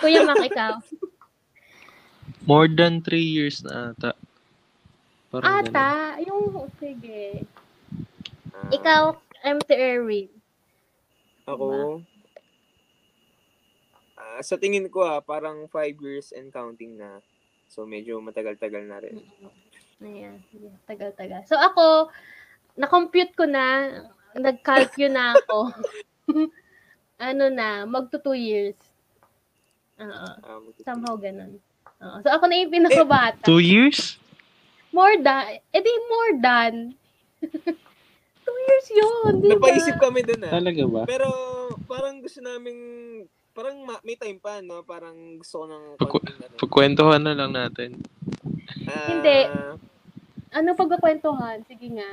[0.00, 0.80] Kuya Mac, ikaw.
[2.42, 4.18] more than 3 years na ata.
[5.30, 5.72] Parang ganun.
[5.72, 5.88] Ata,
[6.26, 6.44] yung,
[6.76, 7.46] sige.
[8.68, 10.28] Ikaw, MT Erwin.
[11.46, 12.02] Ako,
[14.32, 17.20] ah, sa tingin ko ah, parang 5 years and counting na.
[17.68, 19.20] So, medyo matagal-tagal na rin.
[20.02, 20.68] Ayan, sige.
[20.84, 21.46] Tagal-tagal.
[21.46, 22.10] So ako,
[22.74, 23.88] na-compute ko na,
[24.34, 25.70] nag-calculate na ako.
[27.30, 28.78] ano na, magto 2 years.
[30.02, 30.28] Oo.
[30.42, 31.62] Ah, mag- Somehow ganun.
[32.02, 32.16] Oo.
[32.26, 33.46] So ako na yung pinakabata.
[33.46, 34.18] 2 years?
[34.90, 36.72] More than, edi more than.
[38.42, 39.70] 2 years yun, di ba?
[39.70, 40.52] Napaisip kami dun ah.
[40.52, 41.02] Talaga ba?
[41.06, 41.30] Pero
[41.86, 42.80] parang gusto naming
[43.52, 46.56] parang ma- may time pa no, parang gusto ko ng Pagku- ano.
[46.56, 48.00] Pagkwentuhan na lang natin.
[48.88, 49.38] Ah, Hindi.
[50.52, 51.64] Ano pagkakwentuhan?
[51.64, 52.10] Sige nga.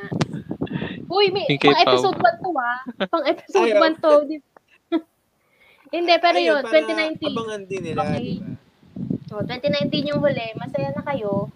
[1.09, 2.79] Uy, may, pang episode 1 to ah.
[3.07, 3.83] Pang episode Ayaw.
[3.91, 4.11] 1 to.
[4.25, 4.47] Di-
[5.95, 6.79] Hindi, pero ayun, yun, para
[7.17, 7.19] 2019.
[7.25, 8.15] Abangan din nila, Okay.
[8.15, 8.47] di ba?
[9.27, 10.47] So, 2019 yung huli.
[10.55, 11.49] Masaya na kayo.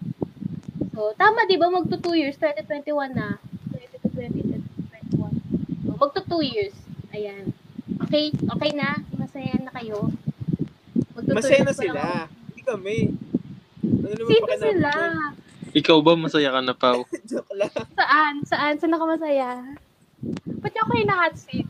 [0.92, 1.66] So, tama, di ba?
[1.68, 3.38] Magto 2 years, 2021 na.
[3.70, 5.32] 2020, 2021.
[5.82, 6.74] So, magto 2 years.
[7.10, 7.54] Ayan.
[8.04, 9.00] Okay, okay na?
[9.34, 9.98] Masaya na kayo?
[11.26, 12.02] Masaya na pa sila.
[12.30, 12.96] Hindi kami.
[13.82, 14.90] Ano naman Sino pakinabang sila?
[14.94, 15.32] nun?
[15.74, 17.02] Ikaw ba masaya ka na, Pao?
[17.26, 17.74] Joke lang.
[17.98, 18.34] Saan?
[18.46, 18.74] Saan?
[18.78, 19.74] Saan ako masaya?
[20.62, 21.66] Ba't niyo ako yung hot seat?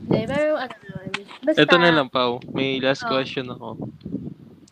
[0.00, 1.08] Hindi, pero ano naman.
[1.44, 2.40] Basta, Ito na lang, Pao.
[2.48, 3.12] May last Oh.
[3.12, 3.76] question ako.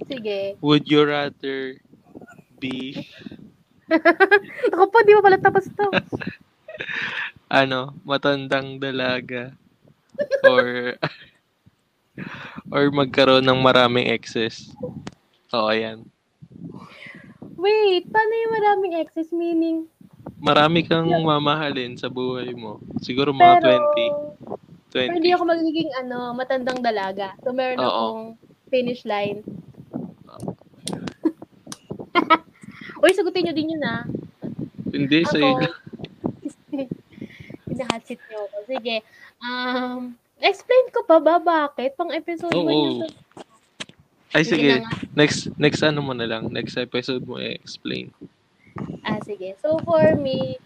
[0.09, 0.57] Sige.
[0.65, 1.77] Would you rather
[2.57, 3.05] be,
[4.73, 5.85] Ako po, di pa pala tapos to.
[7.53, 9.53] ano, matandang dalaga?
[10.47, 10.97] Or,
[12.71, 14.71] or magkaroon ng maraming exes?
[15.53, 16.07] Oo, ayan.
[17.57, 19.89] Wait, paano yung maraming excess meaning?
[20.39, 22.79] Marami kang mamahalin sa buhay mo.
[23.01, 23.69] Siguro mga Pero,
[24.93, 24.93] 20.
[24.93, 25.17] pero 20.
[25.19, 27.33] hindi ako magiging ano, matandang dalaga.
[27.41, 27.89] So, meron Oo.
[27.89, 28.23] akong
[28.69, 29.41] finish line.
[33.05, 34.05] Uy, sagutin nyo din yun ah.
[34.93, 35.55] Hindi, Ako, sa'yo.
[37.77, 38.59] Hinahat seat nyo ako.
[38.73, 38.97] Sige.
[39.45, 41.93] Um, explain ko pa ba bakit?
[41.93, 42.65] Pang episode Oo.
[42.65, 43.05] mo yun.
[44.33, 44.81] Ay, sige.
[44.81, 44.93] na nga.
[45.13, 46.49] Next, next ano mo na lang.
[46.49, 48.17] Next episode mo i-explain.
[49.05, 49.53] Ah, sige.
[49.61, 50.57] So, for me,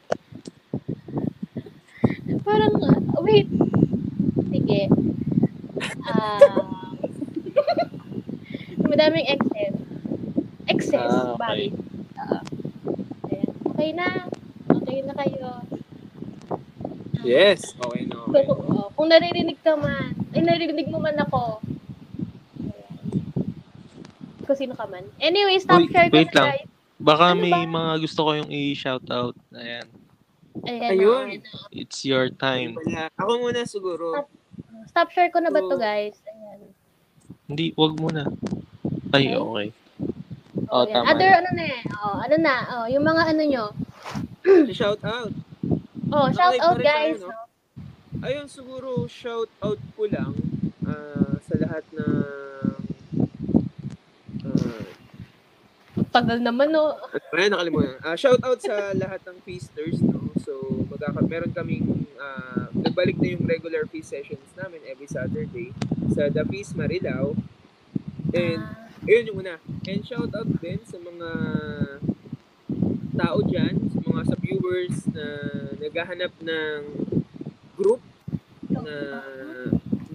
[2.47, 3.51] parang, uh, wait.
[4.55, 4.87] Sige.
[6.07, 6.39] Ah,
[8.91, 9.75] madaming excess.
[10.71, 11.11] Excess.
[11.11, 11.75] Ah, Bakit?
[11.75, 12.19] okay.
[12.19, 12.43] Ah.
[13.27, 13.51] Ayan.
[13.67, 14.09] okay na.
[14.71, 15.51] Okay na kayo.
[17.23, 17.75] Yes.
[17.75, 18.17] Okay na.
[18.17, 18.45] So, Okay.
[18.45, 21.61] kung, oh, kung naririnig ka man, ay naririnig mo man ako.
[24.43, 25.05] Kung sino ka man.
[25.19, 26.49] Anyway, stop Uy, share ko wait na, lang.
[26.57, 26.67] guys.
[27.01, 27.65] Baka Ano may ba?
[27.67, 29.37] mga gusto ko yung i-shoutout.
[29.53, 29.87] Ayan.
[30.63, 31.27] Ayan, Ayun.
[31.31, 31.67] ayan, oh.
[31.73, 32.77] It's your time.
[33.17, 34.27] Ako muna siguro.
[34.87, 36.19] Stop share ko na ba to So, guys?
[36.27, 36.61] Ayan.
[37.47, 38.27] Hindi, wag muna.
[39.11, 39.69] Ay, okay.
[40.69, 41.11] Oh, Oh, tama.
[41.11, 41.81] Other ano na eh.
[41.97, 42.55] Oh, ano na.
[42.73, 43.65] Oh, yung mga ano nyo.
[44.71, 45.35] Shout out.
[46.11, 47.21] Oh, shout out pare tayo, guys.
[47.23, 47.31] no?
[48.21, 50.35] Ayun, siguro shout out ko lang
[50.85, 52.77] ah, sa lahat ah,
[56.01, 56.99] Ang Tagal naman no.
[57.31, 57.95] Ayan, nakalimutan.
[58.03, 60.35] Ah, shout out sa lahat ng feasters, no?
[60.43, 65.71] So, magkaka meron kaming ah, nagbalik na yung regular feast sessions namin every Saturday
[66.11, 67.39] sa The Feast Marilao.
[68.35, 69.63] And Ah, ayun yung una.
[69.87, 71.29] And shout out din sa mga
[73.21, 75.27] tao dyan, sa mga sa viewers na
[75.77, 76.81] naghahanap ng
[77.77, 78.01] group
[78.73, 79.21] na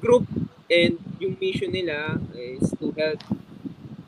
[0.02, 0.26] group
[0.66, 3.22] and yung mission nila is to help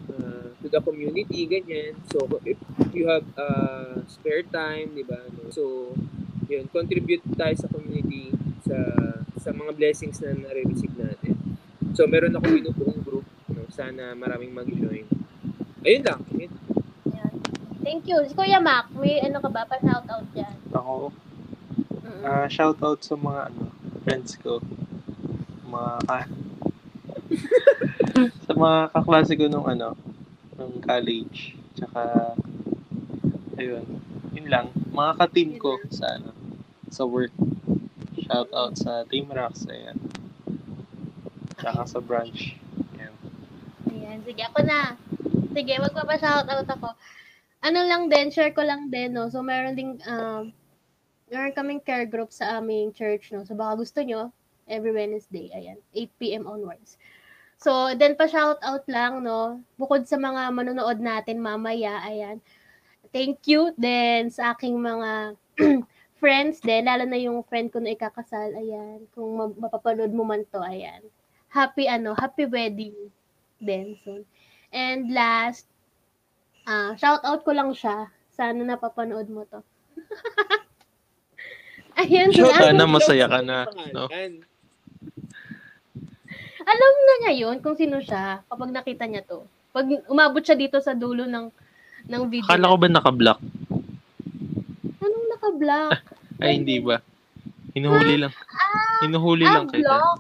[0.10, 1.94] uh, to the community, ganyan.
[2.10, 2.58] So, if
[2.94, 5.22] you have uh, spare time, di ba?
[5.30, 5.54] No?
[5.54, 5.94] So,
[6.50, 8.34] yun, contribute tayo sa community
[8.66, 8.78] sa
[9.38, 11.38] sa mga blessings na nare-receive natin.
[11.94, 13.26] So, meron ako binubuong group.
[13.54, 13.70] No?
[13.70, 15.06] Sana maraming mag-join.
[15.86, 16.22] Ayun lang.
[17.88, 18.20] Thank you.
[18.28, 19.64] Si Kuya Mac, may ano ka ba?
[19.64, 20.52] Pa-shout out dyan.
[20.76, 21.08] Ako,
[22.04, 22.20] Mm.
[22.28, 23.72] ah shoutout sa mga ano,
[24.04, 24.60] friends ko.
[25.64, 26.32] Mga ka-
[28.44, 29.96] sa mga kaklase ko nung ano,
[30.60, 31.56] nung college.
[31.80, 32.36] Tsaka,
[33.56, 33.88] ayun,
[34.36, 34.68] yun lang.
[34.92, 36.36] Mga ka-team ko sa ano,
[36.92, 37.32] sa work.
[38.20, 39.96] Shoutout sa Team Rocks, ayan.
[41.56, 42.60] Tsaka sa branch.
[43.00, 43.16] Ayan.
[43.88, 45.00] Ayan, sige ako na.
[45.56, 46.92] Sige, magpapa-shout out ako.
[47.68, 49.28] Ano lang din, share ko lang din, no.
[49.28, 50.56] So, meron ding, um,
[51.28, 53.44] meron kaming care group sa aming church, no.
[53.44, 54.32] So, baka gusto nyo,
[54.72, 56.48] every Wednesday, ayan, 8 p.m.
[56.48, 56.96] onwards.
[57.60, 59.60] So, then pa-shout out lang, no.
[59.76, 62.40] Bukod sa mga manonood natin mamaya, ayan.
[63.12, 65.36] Thank you then sa aking mga
[66.22, 69.04] friends din, lalo na yung friend ko na ikakasal, ayan.
[69.12, 71.04] Kung ma- mapapanood mo man to, ayan.
[71.52, 72.96] Happy, ano, happy wedding
[73.60, 74.24] din soon.
[74.72, 75.68] And last,
[76.68, 78.12] ah shout out ko lang siya.
[78.36, 79.64] Sana napapanood mo to.
[81.98, 82.62] Ayan, Shout na.
[82.70, 84.06] Sana masaya ka na, no?
[86.68, 89.42] Alam na niya yun kung sino siya kapag nakita niya to.
[89.74, 91.50] Pag umabot siya dito sa dulo ng
[92.08, 92.46] ng video.
[92.46, 93.40] Akala ko ba naka-block?
[95.02, 95.92] Anong naka-block?
[96.44, 97.02] Ay, hindi ba?
[97.74, 98.34] Hinuhuli lang.
[99.02, 99.82] Hinuhuli ah, lang kita.
[99.82, 100.20] block.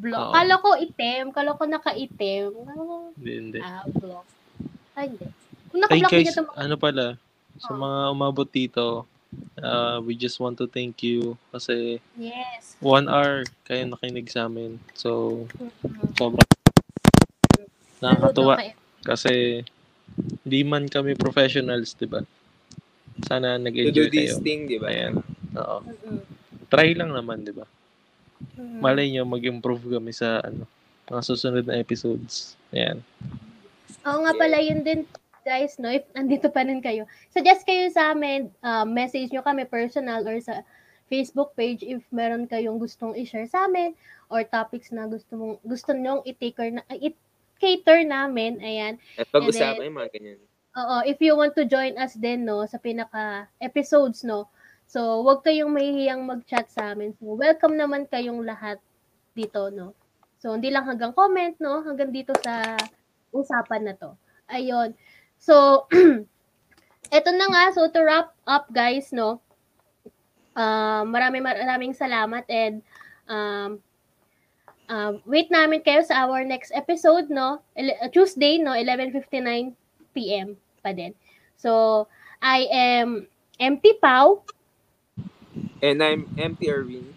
[0.00, 0.30] Block.
[0.30, 0.34] Oo.
[0.34, 1.24] Kala ko item.
[1.34, 2.50] Kala ko naka-item.
[2.70, 3.58] Ah, Hindi, hindi.
[3.58, 4.26] Ah, block.
[4.94, 5.26] Ay, hindi.
[5.70, 7.14] Kung Ay guys, niya ano pala,
[7.62, 7.78] sa Oh.
[7.78, 9.06] mga umabot dito,
[9.62, 12.74] uh, we just want to thank you kasi yes.
[12.82, 14.82] one hour kayo nakinig sa amin.
[14.98, 16.18] So, Mhm.
[16.18, 16.50] sobrang
[18.00, 18.54] nakakatuwa
[19.06, 19.62] kasi
[20.42, 22.26] hindi man kami professionals, di ba?
[23.22, 24.42] Sana To do nag-enjoy this kayo.
[24.42, 24.90] thing, di ba?
[24.90, 25.22] Ayan.
[25.54, 25.78] Oo.
[25.86, 26.18] Mhm.
[26.66, 27.66] Try lang naman, di ba?
[28.58, 28.78] Mhm.
[28.82, 30.66] Malay nyo, mag-improve kami sa ano,
[31.06, 32.58] mga susunod na episodes.
[32.74, 33.02] Ayan.
[34.02, 35.06] Oo nga pala, yun din,
[35.42, 39.64] guys, no, if nandito pa rin kayo, suggest kayo sa amin, uh, message nyo kami
[39.66, 40.64] personal or sa
[41.10, 43.98] Facebook page if meron kayong gustong i-share sa amin
[44.30, 48.94] or topics na gusto mong gusto nyong i-cater na i-cater namin, ayan.
[49.18, 50.38] At pag-usapan yung mga ganyan.
[50.78, 54.46] Oo, if you want to join us din, no, sa pinaka episodes, no.
[54.86, 57.14] So, wag kayong mahihiyang mag-chat sa amin.
[57.18, 58.78] So, welcome naman kayong lahat
[59.34, 59.98] dito, no.
[60.38, 62.78] So, hindi lang hanggang comment, no, hanggang dito sa
[63.34, 64.14] usapan na to.
[64.50, 64.94] Ayun.
[65.40, 65.88] So,
[67.16, 67.72] eto na nga.
[67.72, 69.40] So, to wrap up, guys, no,
[70.52, 72.84] uh, maraming maraming salamat and
[73.24, 73.80] um,
[74.92, 79.72] uh, wait namin kayo sa our next episode, no, Ele- Tuesday, no, 11.59
[80.12, 80.60] p.m.
[80.84, 81.16] pa din.
[81.56, 82.04] So,
[82.44, 83.24] I am
[83.56, 84.44] Empty Pau.
[85.80, 87.08] And I'm empty Erwin.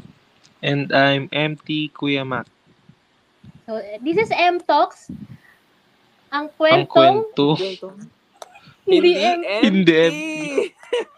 [0.63, 2.47] And I'm empty Kuya Mac.
[3.67, 5.11] So, this is M Talks.
[6.33, 7.45] Ang Ang kwentong kwento.
[7.53, 7.87] Kwento.
[8.83, 9.61] hindi Hindi empty.
[9.61, 9.95] Hindi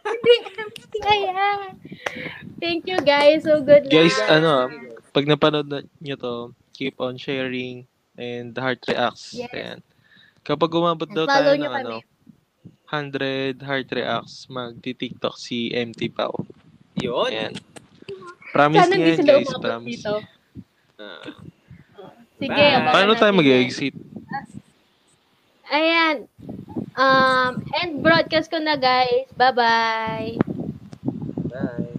[0.03, 0.97] Hindi empty.
[1.01, 1.59] Ayan.
[2.59, 3.43] Thank you guys.
[3.43, 4.39] So, good Guys, night.
[4.39, 4.53] ano,
[5.11, 6.36] Pag napanood na nyo to,
[6.72, 9.32] keep on sharing and the heart reacts.
[9.32, 9.47] Yes.
[9.51, 9.80] Ayan.
[10.43, 12.03] Kapag umabot daw tayo ng ano,
[12.91, 16.43] 100 heart reacts, magti-TikTok si MT Pao.
[16.99, 17.32] Yun.
[17.32, 17.55] Ayan.
[18.51, 19.51] Promise Sana niya hindi guys.
[19.51, 19.89] Promise.
[19.89, 20.13] dito.
[20.95, 21.24] Ah,
[22.36, 22.91] Sige, Bye.
[22.91, 23.95] Paano tayo mag-exit?
[25.72, 26.28] Ayan.
[26.95, 29.28] Um, and broadcast ko na guys.
[29.36, 30.38] Bye-bye.
[31.51, 31.95] bye.